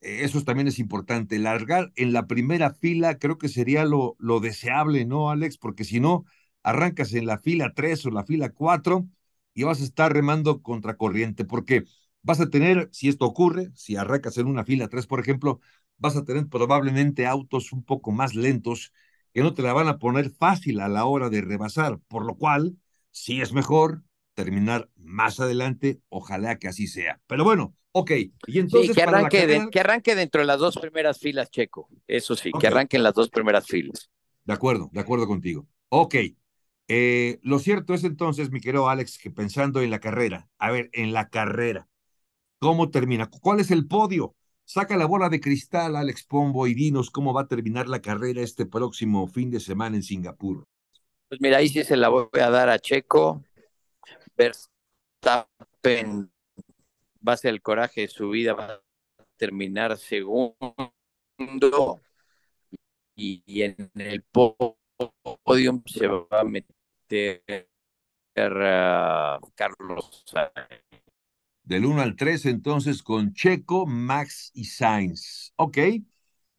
eso 0.00 0.42
también 0.44 0.68
es 0.68 0.78
importante. 0.78 1.38
Largar 1.38 1.92
en 1.96 2.12
la 2.12 2.26
primera 2.26 2.72
fila 2.74 3.18
creo 3.18 3.38
que 3.38 3.48
sería 3.48 3.84
lo, 3.84 4.16
lo 4.18 4.40
deseable, 4.40 5.04
¿no, 5.04 5.30
Alex? 5.30 5.58
Porque 5.58 5.84
si 5.84 6.00
no, 6.00 6.24
arrancas 6.62 7.14
en 7.14 7.26
la 7.26 7.38
fila 7.38 7.72
3 7.74 8.04
o 8.06 8.10
la 8.10 8.24
fila 8.24 8.50
4 8.50 9.08
y 9.54 9.64
vas 9.64 9.80
a 9.80 9.84
estar 9.84 10.12
remando 10.12 10.62
contracorriente, 10.62 11.44
porque 11.44 11.84
vas 12.22 12.40
a 12.40 12.50
tener, 12.50 12.88
si 12.92 13.08
esto 13.08 13.24
ocurre, 13.26 13.70
si 13.74 13.96
arrancas 13.96 14.38
en 14.38 14.46
una 14.46 14.64
fila 14.64 14.88
3, 14.88 15.06
por 15.06 15.20
ejemplo, 15.20 15.60
vas 15.96 16.16
a 16.16 16.24
tener 16.24 16.48
probablemente 16.48 17.26
autos 17.26 17.72
un 17.72 17.82
poco 17.84 18.12
más 18.12 18.34
lentos 18.34 18.92
que 19.34 19.42
no 19.42 19.54
te 19.54 19.62
la 19.62 19.72
van 19.72 19.88
a 19.88 19.98
poner 19.98 20.30
fácil 20.30 20.80
a 20.80 20.88
la 20.88 21.04
hora 21.06 21.28
de 21.30 21.40
rebasar, 21.42 21.98
por 22.08 22.24
lo 22.24 22.36
cual, 22.36 22.76
si 23.10 23.40
es 23.40 23.52
mejor 23.52 24.02
terminar 24.38 24.88
más 24.94 25.40
adelante, 25.40 25.98
ojalá 26.10 26.60
que 26.60 26.68
así 26.68 26.86
sea. 26.86 27.20
Pero 27.26 27.42
bueno, 27.42 27.74
ok. 27.90 28.12
Y 28.46 28.60
entonces, 28.60 28.90
sí, 28.90 28.94
que, 28.94 29.02
arranque 29.02 29.40
carrera... 29.40 29.68
que 29.68 29.80
arranque 29.80 30.14
dentro 30.14 30.42
de 30.42 30.46
las 30.46 30.60
dos 30.60 30.76
primeras 30.76 31.18
filas, 31.18 31.50
Checo. 31.50 31.88
Eso 32.06 32.36
sí, 32.36 32.50
okay. 32.50 32.60
que 32.60 32.66
arranque 32.68 32.96
en 32.98 33.02
las 33.02 33.14
dos 33.14 33.30
primeras 33.30 33.66
filas. 33.66 34.08
De 34.44 34.52
acuerdo, 34.54 34.90
de 34.92 35.00
acuerdo 35.00 35.26
contigo. 35.26 35.66
Ok. 35.88 36.14
Eh, 36.86 37.40
lo 37.42 37.58
cierto 37.58 37.94
es 37.94 38.04
entonces, 38.04 38.52
mi 38.52 38.60
querido 38.60 38.88
Alex, 38.88 39.18
que 39.18 39.32
pensando 39.32 39.82
en 39.82 39.90
la 39.90 39.98
carrera, 39.98 40.48
a 40.56 40.70
ver, 40.70 40.88
en 40.92 41.12
la 41.12 41.30
carrera, 41.30 41.88
¿cómo 42.60 42.90
termina? 42.90 43.28
¿Cuál 43.28 43.58
es 43.58 43.72
el 43.72 43.88
podio? 43.88 44.36
Saca 44.64 44.96
la 44.96 45.06
bola 45.06 45.28
de 45.30 45.40
cristal, 45.40 45.96
Alex 45.96 46.26
Pombo, 46.26 46.68
y 46.68 46.74
dinos 46.74 47.10
cómo 47.10 47.34
va 47.34 47.40
a 47.40 47.48
terminar 47.48 47.88
la 47.88 48.00
carrera 48.00 48.40
este 48.40 48.66
próximo 48.66 49.26
fin 49.26 49.50
de 49.50 49.58
semana 49.58 49.96
en 49.96 50.04
Singapur. 50.04 50.64
Pues 51.28 51.40
mira, 51.40 51.56
ahí 51.56 51.68
sí 51.68 51.82
se 51.82 51.96
la 51.96 52.08
voy 52.08 52.28
a 52.40 52.50
dar 52.50 52.68
a 52.68 52.78
Checo. 52.78 53.42
Verstappen 54.38 56.30
va 57.26 57.32
a 57.32 57.36
ser 57.36 57.52
el 57.54 57.60
coraje 57.60 58.02
de 58.02 58.08
su 58.08 58.30
vida, 58.30 58.54
va 58.54 58.74
a 58.74 58.80
terminar 59.36 59.98
segundo 59.98 60.92
y, 63.16 63.62
en 63.62 63.90
el 63.96 64.22
podium 64.22 65.82
se 65.86 66.06
va 66.06 66.26
a 66.30 66.44
meter 66.44 67.42
uh, 68.36 69.40
Carlos 69.56 70.24
Del 71.64 71.84
1 71.84 72.00
al 72.00 72.14
3, 72.14 72.46
entonces, 72.46 73.02
con 73.02 73.32
Checo, 73.32 73.86
Max 73.86 74.52
y 74.54 74.66
Sainz. 74.66 75.52
Ok, 75.56 75.78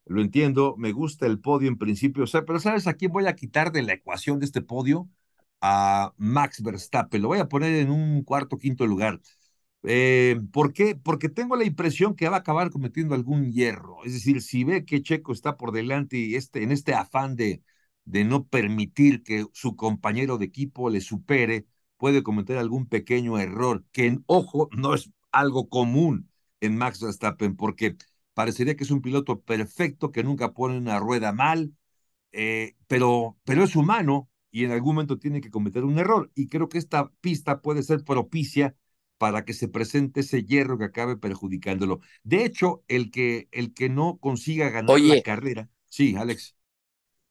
lo 0.05 0.21
entiendo, 0.21 0.75
me 0.77 0.91
gusta 0.91 1.25
el 1.27 1.39
podio 1.39 1.69
en 1.69 1.77
principio, 1.77 2.25
o 2.25 2.27
sea, 2.27 2.43
pero 2.43 2.59
¿sabes 2.59 2.87
a 2.87 2.95
quién 2.95 3.11
voy 3.11 3.25
a 3.27 3.35
quitar 3.35 3.71
de 3.71 3.83
la 3.83 3.93
ecuación 3.93 4.39
de 4.39 4.45
este 4.45 4.61
podio? 4.61 5.07
A 5.61 6.13
Max 6.17 6.61
Verstappen. 6.63 7.21
Lo 7.21 7.29
voy 7.29 7.39
a 7.39 7.49
poner 7.49 7.75
en 7.75 7.91
un 7.91 8.23
cuarto, 8.23 8.57
quinto 8.57 8.85
lugar. 8.87 9.19
Eh, 9.83 10.37
¿Por 10.51 10.73
qué? 10.73 10.95
Porque 10.95 11.29
tengo 11.29 11.55
la 11.55 11.63
impresión 11.65 12.15
que 12.15 12.27
va 12.29 12.37
a 12.37 12.39
acabar 12.39 12.69
cometiendo 12.69 13.15
algún 13.15 13.51
hierro. 13.51 14.03
Es 14.05 14.13
decir, 14.13 14.41
si 14.41 14.63
ve 14.63 14.85
que 14.85 15.01
Checo 15.01 15.31
está 15.31 15.57
por 15.57 15.71
delante 15.71 16.17
y 16.17 16.35
este, 16.35 16.63
en 16.63 16.71
este 16.71 16.93
afán 16.93 17.35
de, 17.35 17.63
de 18.05 18.25
no 18.25 18.45
permitir 18.47 19.23
que 19.23 19.45
su 19.53 19.75
compañero 19.75 20.37
de 20.37 20.45
equipo 20.45 20.89
le 20.89 20.99
supere, 21.01 21.65
puede 21.97 22.23
cometer 22.23 22.57
algún 22.57 22.87
pequeño 22.87 23.37
error, 23.39 23.85
que 23.91 24.05
en 24.07 24.23
ojo 24.27 24.69
no 24.71 24.93
es 24.93 25.11
algo 25.31 25.69
común 25.69 26.29
en 26.61 26.77
Max 26.77 27.01
Verstappen, 27.01 27.55
porque 27.55 27.95
parecería 28.33 28.75
que 28.75 28.83
es 28.83 28.91
un 28.91 29.01
piloto 29.01 29.41
perfecto, 29.41 30.11
que 30.11 30.23
nunca 30.23 30.53
pone 30.53 30.77
una 30.77 30.99
rueda 30.99 31.31
mal, 31.33 31.73
eh, 32.31 32.75
pero, 32.87 33.37
pero 33.45 33.63
es 33.63 33.75
humano 33.75 34.28
y 34.51 34.65
en 34.65 34.71
algún 34.71 34.95
momento 34.95 35.19
tiene 35.19 35.41
que 35.41 35.51
cometer 35.51 35.83
un 35.85 35.99
error. 35.99 36.31
Y 36.35 36.47
creo 36.47 36.69
que 36.69 36.77
esta 36.77 37.11
pista 37.21 37.61
puede 37.61 37.83
ser 37.83 38.03
propicia 38.03 38.75
para 39.17 39.43
que 39.45 39.53
se 39.53 39.67
presente 39.67 40.21
ese 40.21 40.43
hierro 40.43 40.77
que 40.77 40.85
acabe 40.85 41.17
perjudicándolo. 41.17 41.99
De 42.23 42.45
hecho, 42.45 42.83
el 42.87 43.11
que, 43.11 43.47
el 43.51 43.73
que 43.73 43.89
no 43.89 44.17
consiga 44.19 44.69
ganar 44.69 44.95
Oye, 44.95 45.17
la 45.17 45.21
carrera. 45.23 45.69
Sí, 45.85 46.15
Alex. 46.15 46.55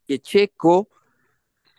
Que 0.06 0.18
Checo, 0.20 0.88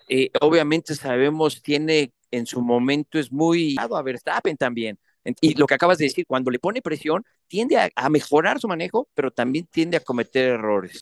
eh, 0.08 0.32
obviamente 0.41 0.95
sabemos, 0.95 1.62
tiene 1.62 2.13
en 2.32 2.45
su 2.45 2.62
momento, 2.62 3.19
es 3.19 3.32
muy 3.32 3.75
a 3.80 4.02
Verstappen 4.02 4.58
también. 4.58 4.99
Y 5.41 5.56
lo 5.56 5.67
que 5.67 5.75
acabas 5.75 5.97
de 5.97 6.06
decir, 6.06 6.25
cuando 6.28 6.52
le 6.52 6.60
pone 6.60 6.82
presión, 6.82 7.23
tiende 7.47 7.78
a, 7.78 7.89
a 7.95 8.10
mejorar 8.10 8.60
su 8.60 8.67
manejo, 8.67 9.10
pero 9.13 9.32
también 9.32 9.67
tiende 9.67 9.97
a 9.97 10.02
cometer 10.02 10.45
errores. 10.49 11.02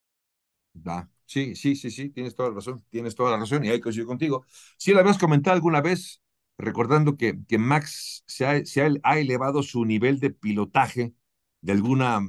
Da, 0.73 1.09
Sí, 1.27 1.55
sí, 1.55 1.75
sí, 1.75 1.91
sí, 1.91 2.09
tienes 2.09 2.35
toda 2.35 2.49
la 2.49 2.55
razón, 2.55 2.85
tienes 2.89 3.13
toda 3.13 3.31
la 3.31 3.37
razón 3.37 3.65
y 3.65 3.69
ahí 3.69 3.81
coincido 3.81 4.07
contigo. 4.07 4.45
Sí, 4.77 4.93
lo 4.93 4.99
habías 5.01 5.17
comentado 5.17 5.55
alguna 5.55 5.81
vez, 5.81 6.21
recordando 6.57 7.17
que, 7.17 7.37
que 7.47 7.57
Max 7.57 8.23
se 8.25 8.45
ha, 8.45 8.65
se 8.65 8.81
ha, 9.03 9.19
elevado 9.19 9.61
su 9.61 9.83
nivel 9.83 10.19
de 10.21 10.29
pilotaje 10.31 11.13
de 11.61 11.73
alguna 11.73 12.21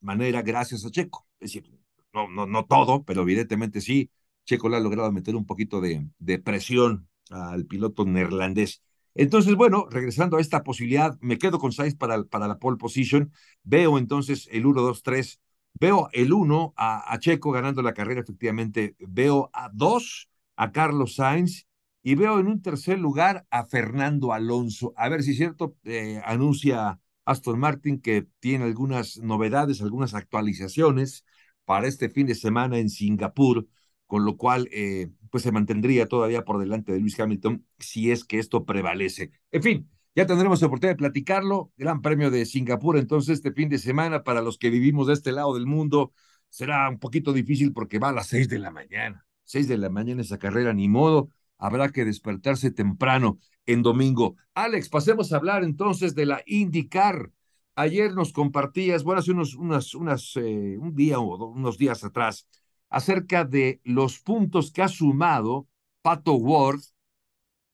manera 0.00 0.42
gracias 0.42 0.84
a 0.84 0.90
Checo. 0.90 1.26
Es 1.40 1.52
decir, 1.52 1.76
no, 2.12 2.28
no, 2.28 2.46
no 2.46 2.64
todo, 2.66 3.02
pero 3.04 3.22
evidentemente 3.22 3.80
sí, 3.80 4.12
Checo 4.44 4.68
le 4.68 4.76
ha 4.76 4.80
logrado 4.80 5.10
meter 5.10 5.34
un 5.34 5.44
poquito 5.44 5.80
de, 5.80 6.08
de 6.20 6.38
presión 6.38 7.08
al 7.30 7.66
piloto 7.66 8.04
neerlandés. 8.04 8.80
Entonces, 9.14 9.56
bueno, 9.56 9.88
regresando 9.90 10.36
a 10.36 10.40
esta 10.40 10.62
posibilidad, 10.62 11.18
me 11.20 11.38
quedo 11.38 11.58
con 11.58 11.72
Sainz 11.72 11.96
para, 11.96 12.22
para 12.24 12.46
la 12.46 12.58
pole 12.60 12.76
position. 12.76 13.32
Veo 13.64 13.98
entonces 13.98 14.48
el 14.52 14.66
1, 14.66 14.82
2, 14.82 15.02
3 15.02 15.40
Veo 15.78 16.08
el 16.12 16.32
uno 16.32 16.72
a, 16.76 17.18
Checo 17.18 17.50
ganando 17.50 17.82
la 17.82 17.94
carrera, 17.94 18.20
efectivamente. 18.20 18.96
Veo 18.98 19.50
a 19.52 19.70
dos 19.72 20.28
a 20.56 20.72
Carlos 20.72 21.16
Sainz 21.16 21.66
y 22.02 22.14
veo 22.14 22.38
en 22.38 22.46
un 22.46 22.62
tercer 22.62 22.98
lugar 22.98 23.46
a 23.50 23.66
Fernando 23.66 24.32
Alonso. 24.32 24.94
A 24.96 25.08
ver 25.08 25.22
si 25.22 25.32
es 25.32 25.36
cierto, 25.36 25.76
eh, 25.84 26.20
anuncia 26.24 27.00
Aston 27.24 27.58
Martin 27.58 28.00
que 28.00 28.26
tiene 28.40 28.64
algunas 28.64 29.18
novedades, 29.18 29.82
algunas 29.82 30.14
actualizaciones 30.14 31.24
para 31.64 31.88
este 31.88 32.08
fin 32.08 32.26
de 32.26 32.34
semana 32.36 32.78
en 32.78 32.88
Singapur, 32.88 33.66
con 34.06 34.24
lo 34.24 34.36
cual 34.36 34.68
eh, 34.72 35.10
pues 35.30 35.42
se 35.42 35.52
mantendría 35.52 36.06
todavía 36.06 36.44
por 36.44 36.58
delante 36.58 36.92
de 36.92 37.00
Luis 37.00 37.18
Hamilton 37.18 37.66
si 37.78 38.12
es 38.12 38.24
que 38.24 38.38
esto 38.38 38.64
prevalece. 38.64 39.32
En 39.50 39.62
fin, 39.62 39.90
ya 40.16 40.26
tendremos 40.26 40.62
la 40.62 40.68
oportunidad 40.68 40.94
de 40.94 40.98
platicarlo. 40.98 41.72
Gran 41.76 42.00
Premio 42.00 42.30
de 42.30 42.46
Singapur, 42.46 42.96
entonces, 42.96 43.34
este 43.34 43.52
fin 43.52 43.68
de 43.68 43.78
semana, 43.78 44.24
para 44.24 44.40
los 44.40 44.56
que 44.56 44.70
vivimos 44.70 45.08
de 45.08 45.12
este 45.12 45.30
lado 45.30 45.52
del 45.52 45.66
mundo, 45.66 46.12
será 46.48 46.88
un 46.88 46.98
poquito 46.98 47.34
difícil 47.34 47.74
porque 47.74 47.98
va 47.98 48.08
a 48.08 48.12
las 48.12 48.28
seis 48.28 48.48
de 48.48 48.58
la 48.58 48.70
mañana. 48.70 49.26
Seis 49.44 49.68
de 49.68 49.76
la 49.76 49.90
mañana 49.90 50.22
esa 50.22 50.38
carrera, 50.38 50.72
ni 50.72 50.88
modo. 50.88 51.28
Habrá 51.58 51.90
que 51.90 52.06
despertarse 52.06 52.70
temprano 52.70 53.38
en 53.66 53.82
domingo. 53.82 54.36
Alex, 54.54 54.88
pasemos 54.88 55.32
a 55.32 55.36
hablar 55.36 55.62
entonces 55.64 56.14
de 56.14 56.24
la 56.24 56.42
IndyCar. 56.46 57.30
Ayer 57.74 58.14
nos 58.14 58.32
compartías, 58.32 59.04
bueno, 59.04 59.20
hace 59.20 59.32
unos, 59.32 59.54
unas, 59.54 59.94
unas, 59.94 60.32
eh, 60.36 60.78
un 60.80 60.94
día 60.94 61.18
o 61.18 61.46
unos 61.48 61.76
días 61.76 62.02
atrás, 62.04 62.48
acerca 62.88 63.44
de 63.44 63.82
los 63.84 64.18
puntos 64.20 64.72
que 64.72 64.80
ha 64.80 64.88
sumado 64.88 65.68
Pato 66.00 66.32
Ward 66.36 66.80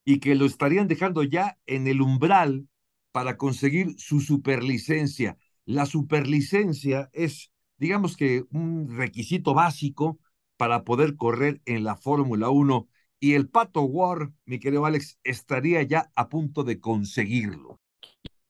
y 0.05 0.19
que 0.19 0.35
lo 0.35 0.45
estarían 0.45 0.87
dejando 0.87 1.23
ya 1.23 1.57
en 1.65 1.87
el 1.87 2.01
umbral 2.01 2.67
para 3.11 3.37
conseguir 3.37 3.95
su 3.97 4.19
superlicencia. 4.19 5.37
La 5.65 5.85
superlicencia 5.85 7.09
es, 7.13 7.51
digamos 7.77 8.17
que, 8.17 8.43
un 8.51 8.97
requisito 8.97 9.53
básico 9.53 10.19
para 10.57 10.83
poder 10.83 11.15
correr 11.15 11.61
en 11.65 11.83
la 11.83 11.95
Fórmula 11.95 12.49
1 12.49 12.87
y 13.19 13.35
el 13.35 13.47
Pato 13.47 13.83
War, 13.83 14.31
mi 14.45 14.59
querido 14.59 14.85
Alex, 14.85 15.17
estaría 15.23 15.81
ya 15.83 16.11
a 16.15 16.27
punto 16.27 16.63
de 16.63 16.81
conseguirlo. 16.81 17.79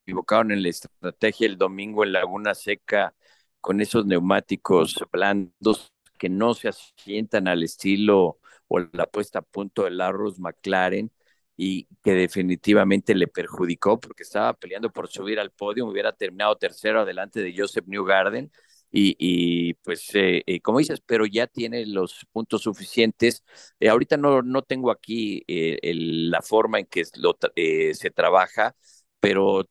equivocaron 0.05 0.51
en 0.51 0.63
la 0.63 0.69
estrategia 0.69 1.45
el 1.45 1.57
domingo 1.57 2.03
en 2.03 2.13
Laguna 2.13 2.55
Seca 2.55 3.13
con 3.61 3.79
esos 3.81 4.05
neumáticos 4.05 4.95
blandos 5.11 5.93
que 6.17 6.29
no 6.29 6.53
se 6.53 6.69
asientan 6.69 7.47
al 7.47 7.63
estilo 7.63 8.39
o 8.67 8.79
la 8.79 9.05
puesta 9.05 9.39
a 9.39 9.41
punto 9.43 9.83
de 9.83 9.91
Larus 9.91 10.39
McLaren 10.39 11.11
y 11.55 11.87
que 12.03 12.13
definitivamente 12.13 13.13
le 13.15 13.27
perjudicó 13.27 13.99
porque 13.99 14.23
estaba 14.23 14.53
peleando 14.53 14.91
por 14.91 15.07
subir 15.09 15.39
al 15.39 15.51
podio, 15.51 15.85
hubiera 15.85 16.11
terminado 16.13 16.55
tercero 16.57 17.01
adelante 17.01 17.41
de 17.41 17.53
Joseph 17.55 17.85
Newgarden 17.87 18.51
y, 18.91 19.15
y 19.19 19.73
pues 19.75 20.13
eh, 20.15 20.43
eh, 20.45 20.61
como 20.61 20.79
dices, 20.79 21.01
pero 21.05 21.25
ya 21.25 21.47
tiene 21.47 21.85
los 21.87 22.25
puntos 22.31 22.61
suficientes. 22.63 23.43
Eh, 23.79 23.89
ahorita 23.89 24.17
no, 24.17 24.41
no 24.43 24.61
tengo 24.61 24.91
aquí 24.91 25.43
el, 25.47 26.29
la 26.29 26.41
forma 26.41 26.79
en 26.79 26.85
que 26.85 27.03
se 27.05 28.11
trabaja, 28.11 28.75
pero 29.19 29.65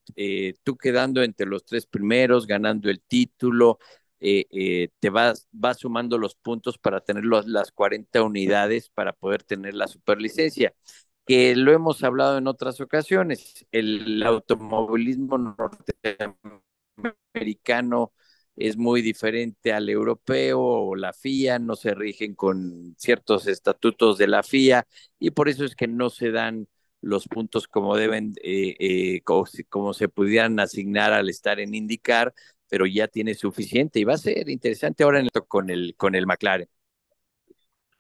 tú 0.65 0.77
quedando 0.77 1.23
entre 1.23 1.47
los 1.47 1.65
tres 1.65 1.87
primeros, 1.87 2.47
ganando 2.47 2.91
el 2.91 3.01
título, 3.03 3.79
te 4.19 5.11
vas, 5.11 5.49
vas 5.53 5.79
sumando 5.81 6.19
los 6.19 6.35
puntos 6.37 6.79
para 6.79 7.01
tener 7.01 7.25
los, 7.25 7.47
las 7.47 7.71
40 7.73 8.23
unidades 8.23 8.89
para 8.91 9.13
poder 9.13 9.43
tener 9.43 9.75
la 9.75 9.89
superlicencia 9.89 10.75
que 11.27 11.57
lo 11.57 11.73
hemos 11.73 12.05
hablado 12.05 12.39
en 12.39 12.47
otras 12.47 12.81
ocasiones, 12.81 13.67
el 13.73 14.23
automovilismo 14.23 15.39
norteamericano 15.39 18.13
es 18.57 18.77
muy 18.77 19.03
diferente 19.03 19.73
al 19.73 19.89
europeo 19.89 20.61
o 20.61 20.95
la 20.95 21.13
FIA, 21.13 21.59
no 21.59 21.77
se 21.77 21.95
rigen 21.95 22.35
con 22.35 22.95
ciertos 22.99 23.47
estatutos 23.47 24.19
de 24.19 24.27
la 24.29 24.43
FIA 24.43 24.87
y 25.19 25.31
por 25.31 25.49
eso 25.49 25.65
es 25.65 25.75
que 25.75 25.89
no 25.89 26.11
se 26.11 26.31
dan 26.31 26.69
los 27.01 27.27
puntos 27.29 27.67
como 27.69 27.97
deben, 27.97 28.35
eh, 28.43 28.77
eh, 28.79 29.23
como, 29.69 29.95
se 29.95 30.09
pudieran 30.09 30.61
asignar 30.61 31.13
al 31.13 31.29
estar 31.29 31.61
en 31.61 31.75
indicar, 31.75 32.35
pero 32.69 32.87
ya 32.87 33.09
tiene 33.09 33.35
suficiente 33.35 34.01
y 34.01 34.05
va 34.05 34.15
a 34.15 34.19
ser 34.19 34.49
interesante 34.49 35.05
ahora 35.05 35.21
en 35.21 35.27
el, 35.27 35.31
con 35.49 35.71
el 35.71 35.95
con 35.97 36.15
el 36.15 36.27
McLaren. 36.27 36.69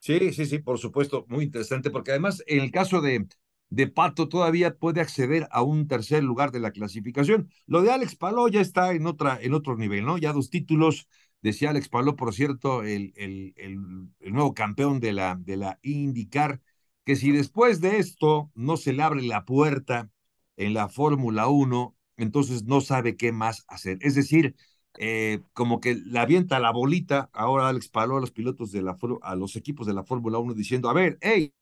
Sí, 0.05 0.33
sí, 0.33 0.47
sí, 0.47 0.59
por 0.59 0.79
supuesto, 0.79 1.25
muy 1.29 1.45
interesante, 1.45 1.89
porque 1.91 2.11
además 2.11 2.43
en 2.49 2.61
el 2.61 2.73
caso 2.73 3.01
de, 3.01 3.25
de 3.71 3.87
Pato 3.87 4.29
todavía 4.29 4.75
puede 4.77 5.01
acceder 5.01 5.47
a 5.53 5.63
un 5.63 5.87
tercer 5.87 6.25
lugar 6.25 6.51
de 6.51 6.59
la 6.59 6.73
clasificación. 6.73 7.49
Lo 7.67 7.83
de 7.83 7.93
Alex 7.93 8.17
Paló 8.17 8.49
ya 8.49 8.61
está 8.61 8.93
en, 8.95 9.07
otra, 9.07 9.39
en 9.41 9.55
otro 9.55 9.77
nivel, 9.77 10.05
¿no? 10.05 10.19
Ya 10.19 10.33
dos 10.33 10.51
títulos, 10.51 11.07
decía 11.41 11.71
Alex 11.71 11.89
Paló, 11.89 12.17
por 12.17 12.35
cierto, 12.35 12.83
el, 12.83 13.13
el, 13.17 13.55
el, 13.57 13.79
nuevo 14.33 14.55
campeón 14.55 14.99
de 14.99 15.13
la, 15.13 15.37
de 15.39 15.57
la 15.57 15.79
IndyCar, 15.83 16.61
que 17.05 17.15
si 17.15 17.31
después 17.31 17.81
de 17.81 17.99
esto 17.99 18.51
no 18.57 18.77
se 18.77 18.93
le 18.93 19.05
abre 19.05 19.23
la 19.23 19.45
puerta 19.45 20.11
en 20.57 20.75
la 20.75 20.89
Fórmula 20.89 21.47
1, 21.47 21.97
entonces 22.17 22.65
no 22.65 22.81
sabe 22.81 23.17
qué 23.17 23.31
más 23.31 23.65
hacer. 23.69 23.99
Es 24.01 24.17
decir, 24.17 24.57
eh, 24.99 25.41
como 25.53 25.81
que 25.81 25.95
le 25.95 26.19
avienta 26.19 26.61
la 26.61 26.71
bolita 26.73 27.31
ahora 27.33 27.69
Alex 27.69 27.89
Paló 27.89 28.17
a 28.19 28.21
los 28.21 28.31
pilotos 28.33 28.73
de 28.73 28.83
la 28.83 28.99
a 29.23 29.35
los 29.37 29.57
equipos 29.57 29.87
de 29.87 29.95
la 29.95 30.05
Fórmula 30.05 30.39
1 30.39 30.55
diciendo, 30.55 30.91
a 30.91 30.93
ver, 30.95 31.19
hey, 31.23 31.53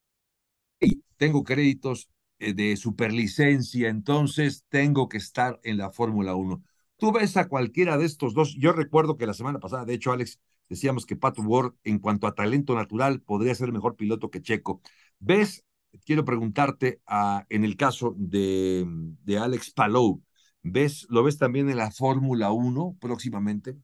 tengo 1.16 1.44
créditos 1.44 2.08
eh, 2.38 2.54
de 2.54 2.76
superlicencia, 2.76 3.88
entonces 3.88 4.64
tengo 4.68 5.08
que 5.08 5.18
estar 5.18 5.60
en 5.62 5.78
la 5.78 5.90
Fórmula 5.90 6.34
1. 6.34 6.62
Tú 6.96 7.12
ves 7.12 7.36
a 7.36 7.48
cualquiera 7.48 7.96
de 7.96 8.04
estos 8.06 8.34
dos, 8.34 8.54
yo 8.58 8.72
recuerdo 8.72 9.16
que 9.16 9.26
la 9.26 9.34
semana 9.34 9.58
pasada, 9.58 9.84
de 9.84 9.94
hecho, 9.94 10.12
Alex, 10.12 10.38
decíamos 10.68 11.06
que 11.06 11.16
Pat 11.16 11.38
Ward, 11.38 11.74
en 11.84 11.98
cuanto 11.98 12.26
a 12.26 12.34
talento 12.34 12.74
natural, 12.74 13.20
podría 13.22 13.54
ser 13.54 13.72
mejor 13.72 13.96
piloto 13.96 14.30
que 14.30 14.42
Checo. 14.42 14.80
¿Ves? 15.18 15.64
Quiero 16.04 16.24
preguntarte 16.24 17.00
a, 17.06 17.46
en 17.48 17.64
el 17.64 17.76
caso 17.76 18.14
de, 18.16 18.86
de 19.24 19.38
Alex 19.38 19.70
Palou, 19.72 20.22
¿Ves, 20.62 21.06
¿Lo 21.08 21.22
ves 21.22 21.38
también 21.38 21.70
en 21.70 21.76
la 21.76 21.90
Fórmula 21.90 22.52
1 22.52 22.96
próximamente? 23.00 23.76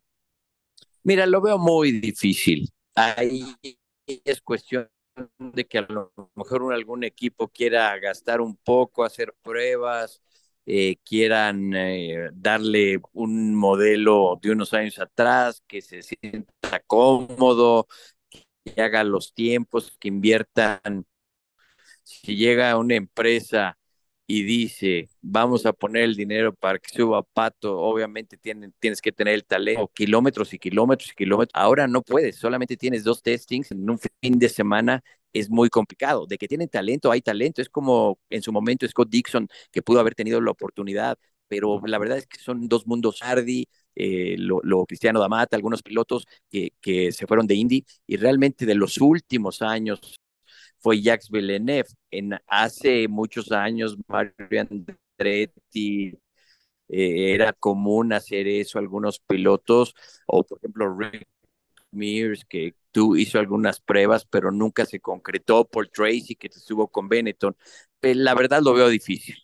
Mira, 1.03 1.27
lo 1.27 1.41
veo 1.41 1.59
muy 1.59 1.93
difícil. 1.93 2.71
Ahí 2.95 3.45
es 4.07 4.41
cuestión 4.41 4.89
de 5.39 5.67
que 5.67 5.79
a 5.79 5.87
lo 5.89 6.13
mejor 6.35 6.73
algún 6.73 7.05
equipo 7.05 7.49
quiera 7.49 7.99
gastar 7.99 8.41
un 8.41 8.57
poco, 8.57 9.05
hacer 9.05 9.35
pruebas, 9.43 10.21
eh, 10.67 10.97
quieran 11.05 11.75
eh, 11.75 12.29
darle 12.35 13.01
un 13.13 13.55
modelo 13.55 14.39
de 14.43 14.51
unos 14.51 14.75
años 14.75 14.99
atrás, 14.99 15.63
que 15.67 15.81
se 15.81 16.03
sienta 16.03 16.81
cómodo, 16.87 17.87
que 18.29 18.83
haga 18.83 19.05
los 19.05 19.33
tiempos, 19.33 19.97
que 19.99 20.09
inviertan. 20.09 21.07
Si 22.03 22.37
llega 22.37 22.77
una 22.77 22.97
empresa 22.97 23.79
y 24.27 24.43
dice, 24.43 25.09
vamos 25.23 25.67
a 25.67 25.73
poner 25.73 26.03
el 26.03 26.17
dinero 26.17 26.53
para 26.55 26.79
que 26.79 26.91
suba 26.91 27.23
Pato, 27.23 27.79
obviamente 27.79 28.37
tienen, 28.37 28.75
tienes 28.81 29.01
que 29.01 29.13
tener 29.13 29.35
el 29.35 29.45
talento, 29.45 29.89
kilómetros 29.95 30.53
y 30.53 30.59
kilómetros 30.59 31.13
y 31.13 31.15
kilómetros. 31.15 31.53
Ahora 31.55 31.87
no 31.87 32.03
puedes, 32.03 32.37
solamente 32.37 32.77
tienes 32.77 33.05
dos 33.05 33.23
testings 33.23 33.71
en 33.71 33.89
un 33.89 33.99
fin 33.99 34.39
de 34.39 34.49
semana, 34.49 35.03
es 35.33 35.51
muy 35.51 35.69
complicado. 35.69 36.27
De 36.27 36.39
que 36.39 36.49
tienen 36.49 36.69
talento, 36.69 37.11
hay 37.11 37.21
talento. 37.23 37.63
Es 37.63 37.69
como 37.69 38.19
en 38.31 38.43
su 38.43 38.53
momento 38.53 38.87
Scott 38.89 39.09
Dixon, 39.11 39.49
que 39.71 39.83
pudo 39.83 40.01
haber 40.01 40.15
tenido 40.15 40.41
la 40.41 40.51
oportunidad, 40.51 41.19
pero 41.49 41.81
la 41.87 41.99
verdad 41.99 42.19
es 42.19 42.27
que 42.27 42.39
son 42.39 42.69
dos 42.69 42.87
mundos 42.87 43.21
Hardy, 43.23 43.69
eh, 43.95 44.37
lo, 44.39 44.87
Cristiano 44.87 45.21
Damata, 45.21 45.57
algunos 45.57 45.83
pilotos 45.83 46.27
que, 46.51 46.73
que 46.81 47.13
se 47.13 47.27
fueron 47.27 47.47
de 47.47 47.55
Indy 47.55 47.85
y 48.07 48.17
realmente 48.17 48.67
de 48.67 48.75
los 48.75 48.99
últimos 48.99 49.63
años 49.63 50.01
fue 50.87 51.03
Jacques 51.03 51.31
Villeneuve. 51.31 51.89
En 52.13 52.39
hace 52.47 53.09
muchos 53.09 53.51
años, 53.51 53.97
Mario 54.07 54.35
Andretti 54.61 56.11
eh, 56.89 57.35
era 57.35 57.53
común 57.53 58.13
hacer 58.13 58.47
eso 58.47 58.79
algunos 58.79 59.19
pilotos, 59.19 59.97
o 60.29 60.45
por 60.45 60.59
ejemplo 60.59 60.97
Rick 60.97 61.27
Mears, 61.91 62.45
que 62.45 62.77
tú 62.93 63.17
hizo 63.17 63.41
algunas 63.41 63.81
pruebas, 63.81 64.27
pero 64.27 64.53
nunca 64.53 64.87
se 64.87 65.01
concretó, 65.01 65.65
Paul 65.65 65.91
Tracy, 65.91 66.37
que 66.37 66.47
estuvo 66.47 66.87
con 66.87 67.09
Benetton. 67.09 67.57
Pero 67.99 68.21
la 68.21 68.37
verdad 68.37 68.63
lo 68.63 68.73
veo 68.73 68.89
difícil. 68.89 69.35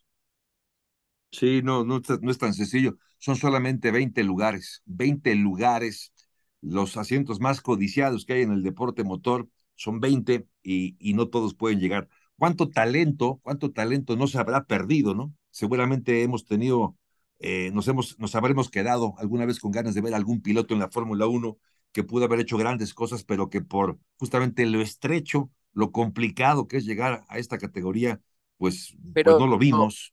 Sí, 1.32 1.60
no, 1.64 1.84
no, 1.84 2.00
no 2.20 2.30
es 2.30 2.38
tan 2.38 2.54
sencillo. 2.54 2.98
Son 3.18 3.34
solamente 3.34 3.90
20 3.90 4.22
lugares, 4.22 4.82
20 4.84 5.34
lugares, 5.34 6.12
los 6.60 6.96
asientos 6.96 7.40
más 7.40 7.60
codiciados 7.60 8.24
que 8.26 8.34
hay 8.34 8.42
en 8.42 8.52
el 8.52 8.62
deporte 8.62 9.02
motor 9.02 9.48
son 9.74 10.00
20 10.00 10.46
y, 10.62 10.96
y 10.98 11.14
no 11.14 11.28
todos 11.28 11.54
pueden 11.54 11.80
llegar. 11.80 12.08
¿Cuánto 12.36 12.68
talento, 12.70 13.40
cuánto 13.42 13.72
talento 13.72 14.16
no 14.16 14.26
se 14.26 14.38
habrá 14.38 14.64
perdido, 14.64 15.14
no? 15.14 15.32
Seguramente 15.50 16.22
hemos 16.22 16.44
tenido, 16.44 16.96
eh, 17.38 17.70
nos, 17.72 17.86
hemos, 17.88 18.18
nos 18.18 18.34
habremos 18.34 18.70
quedado 18.70 19.14
alguna 19.18 19.46
vez 19.46 19.60
con 19.60 19.70
ganas 19.70 19.94
de 19.94 20.00
ver 20.00 20.14
algún 20.14 20.42
piloto 20.42 20.74
en 20.74 20.80
la 20.80 20.90
Fórmula 20.90 21.26
1 21.26 21.58
que 21.92 22.04
pudo 22.04 22.24
haber 22.24 22.40
hecho 22.40 22.56
grandes 22.56 22.94
cosas, 22.94 23.22
pero 23.22 23.50
que 23.50 23.60
por 23.60 23.98
justamente 24.18 24.66
lo 24.66 24.80
estrecho, 24.80 25.50
lo 25.72 25.92
complicado 25.92 26.66
que 26.66 26.78
es 26.78 26.84
llegar 26.84 27.24
a 27.28 27.38
esta 27.38 27.58
categoría, 27.58 28.20
pues, 28.56 28.96
pues 29.12 29.26
no 29.26 29.46
lo 29.46 29.58
vimos. 29.58 30.12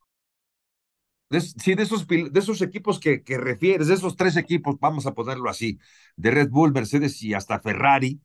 sí, 1.31 1.75
de 1.75 1.83
esos, 1.83 2.05
de 2.07 2.31
esos 2.39 2.61
equipos 2.61 2.99
que, 2.99 3.23
que 3.23 3.37
refieres, 3.37 3.87
de 3.87 3.93
esos 3.93 4.15
tres 4.15 4.35
equipos, 4.37 4.77
vamos 4.79 5.05
a 5.05 5.13
ponerlo 5.13 5.49
así, 5.49 5.79
de 6.15 6.31
Red 6.31 6.49
Bull, 6.49 6.73
Mercedes 6.73 7.21
y 7.23 7.33
hasta 7.33 7.59
Ferrari, 7.59 8.19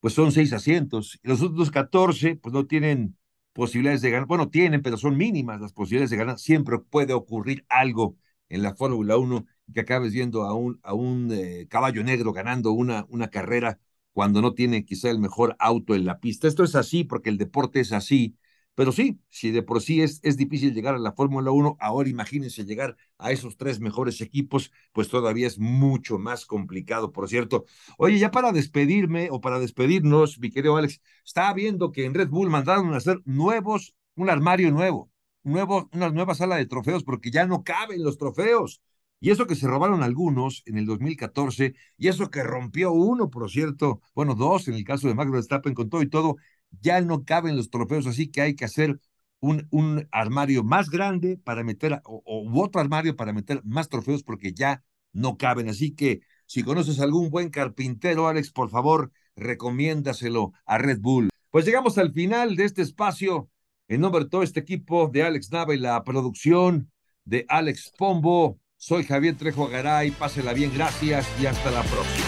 pues 0.00 0.14
son 0.14 0.32
seis 0.32 0.52
asientos. 0.52 1.18
Y 1.22 1.28
los 1.28 1.42
otros 1.42 1.70
14, 1.70 2.36
pues 2.36 2.52
no 2.52 2.66
tienen 2.66 3.16
posibilidades 3.52 4.02
de 4.02 4.10
ganar. 4.10 4.26
Bueno, 4.26 4.48
tienen, 4.50 4.82
pero 4.82 4.96
son 4.96 5.16
mínimas 5.16 5.60
las 5.60 5.72
posibilidades 5.72 6.10
de 6.10 6.16
ganar. 6.16 6.38
Siempre 6.38 6.78
puede 6.78 7.12
ocurrir 7.12 7.64
algo 7.68 8.16
en 8.48 8.62
la 8.62 8.74
Fórmula 8.74 9.16
1 9.16 9.44
que 9.74 9.80
acabes 9.80 10.12
viendo 10.12 10.44
a 10.44 10.54
un, 10.54 10.80
a 10.82 10.94
un 10.94 11.30
eh, 11.32 11.66
caballo 11.68 12.02
negro 12.04 12.32
ganando 12.32 12.72
una, 12.72 13.04
una 13.08 13.28
carrera 13.28 13.78
cuando 14.12 14.40
no 14.40 14.54
tiene 14.54 14.84
quizá 14.84 15.10
el 15.10 15.18
mejor 15.18 15.56
auto 15.58 15.94
en 15.94 16.04
la 16.04 16.20
pista. 16.20 16.48
Esto 16.48 16.64
es 16.64 16.74
así 16.74 17.04
porque 17.04 17.30
el 17.30 17.38
deporte 17.38 17.80
es 17.80 17.92
así 17.92 18.36
pero 18.78 18.92
sí, 18.92 19.18
si 19.28 19.50
de 19.50 19.64
por 19.64 19.82
sí 19.82 20.02
es, 20.02 20.20
es 20.22 20.36
difícil 20.36 20.72
llegar 20.72 20.94
a 20.94 20.98
la 20.98 21.10
Fórmula 21.12 21.50
1, 21.50 21.76
ahora 21.80 22.08
imagínense 22.08 22.64
llegar 22.64 22.96
a 23.18 23.32
esos 23.32 23.56
tres 23.56 23.80
mejores 23.80 24.20
equipos, 24.20 24.70
pues 24.92 25.08
todavía 25.08 25.48
es 25.48 25.58
mucho 25.58 26.16
más 26.20 26.46
complicado, 26.46 27.10
por 27.10 27.28
cierto. 27.28 27.64
Oye, 27.98 28.20
ya 28.20 28.30
para 28.30 28.52
despedirme 28.52 29.30
o 29.32 29.40
para 29.40 29.58
despedirnos, 29.58 30.38
mi 30.38 30.50
querido 30.50 30.76
Alex, 30.76 31.00
estaba 31.26 31.52
viendo 31.54 31.90
que 31.90 32.04
en 32.04 32.14
Red 32.14 32.28
Bull 32.28 32.50
mandaron 32.50 32.94
a 32.94 32.98
hacer 32.98 33.20
nuevos, 33.24 33.96
un 34.14 34.30
armario 34.30 34.70
nuevo, 34.70 35.10
nuevo 35.42 35.88
una 35.92 36.10
nueva 36.10 36.36
sala 36.36 36.54
de 36.54 36.66
trofeos, 36.66 37.02
porque 37.02 37.32
ya 37.32 37.46
no 37.46 37.64
caben 37.64 38.04
los 38.04 38.16
trofeos. 38.16 38.80
Y 39.20 39.30
eso 39.30 39.48
que 39.48 39.56
se 39.56 39.66
robaron 39.66 40.04
algunos 40.04 40.62
en 40.66 40.78
el 40.78 40.86
2014, 40.86 41.74
y 41.96 42.06
eso 42.06 42.30
que 42.30 42.44
rompió 42.44 42.92
uno, 42.92 43.28
por 43.28 43.50
cierto, 43.50 44.00
bueno, 44.14 44.36
dos 44.36 44.68
en 44.68 44.74
el 44.74 44.84
caso 44.84 45.08
de 45.08 45.14
Max 45.14 45.32
Verstappen 45.32 45.74
con 45.74 45.90
todo 45.90 46.02
y 46.02 46.08
todo, 46.08 46.36
ya 46.70 47.00
no 47.00 47.24
caben 47.24 47.56
los 47.56 47.70
trofeos, 47.70 48.06
así 48.06 48.30
que 48.30 48.40
hay 48.40 48.54
que 48.54 48.64
hacer 48.64 49.00
un, 49.40 49.66
un 49.70 50.08
armario 50.10 50.64
más 50.64 50.90
grande 50.90 51.36
para 51.36 51.64
meter, 51.64 52.00
o, 52.04 52.22
otro 52.54 52.80
armario 52.80 53.16
para 53.16 53.32
meter 53.32 53.62
más 53.64 53.88
trofeos 53.88 54.22
porque 54.22 54.52
ya 54.52 54.82
no 55.12 55.36
caben. 55.36 55.68
Así 55.68 55.94
que 55.94 56.20
si 56.46 56.62
conoces 56.62 57.00
algún 57.00 57.30
buen 57.30 57.50
carpintero, 57.50 58.28
Alex, 58.28 58.50
por 58.50 58.70
favor, 58.70 59.12
recomiéndaselo 59.36 60.52
a 60.66 60.78
Red 60.78 61.00
Bull. 61.00 61.30
Pues 61.50 61.64
llegamos 61.64 61.98
al 61.98 62.12
final 62.12 62.56
de 62.56 62.64
este 62.64 62.82
espacio. 62.82 63.48
En 63.88 64.02
nombre 64.02 64.24
de 64.24 64.30
todo 64.30 64.42
este 64.42 64.60
equipo 64.60 65.08
de 65.08 65.22
Alex 65.22 65.50
Nava 65.50 65.74
y 65.74 65.78
la 65.78 66.04
producción 66.04 66.90
de 67.24 67.46
Alex 67.48 67.92
Pombo. 67.96 68.58
Soy 68.76 69.02
Javier 69.04 69.36
Trejo 69.36 69.66
Garay, 69.66 70.10
pásela 70.10 70.52
bien, 70.52 70.72
gracias 70.74 71.26
y 71.40 71.46
hasta 71.46 71.70
la 71.70 71.82
próxima. 71.82 72.26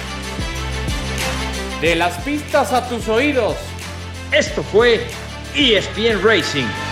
De 1.80 1.94
las 1.94 2.22
pistas 2.24 2.72
a 2.72 2.88
tus 2.88 3.08
oídos. 3.08 3.56
Esto 4.32 4.62
fue 4.62 5.08
ESPN 5.54 6.22
Racing. 6.22 6.89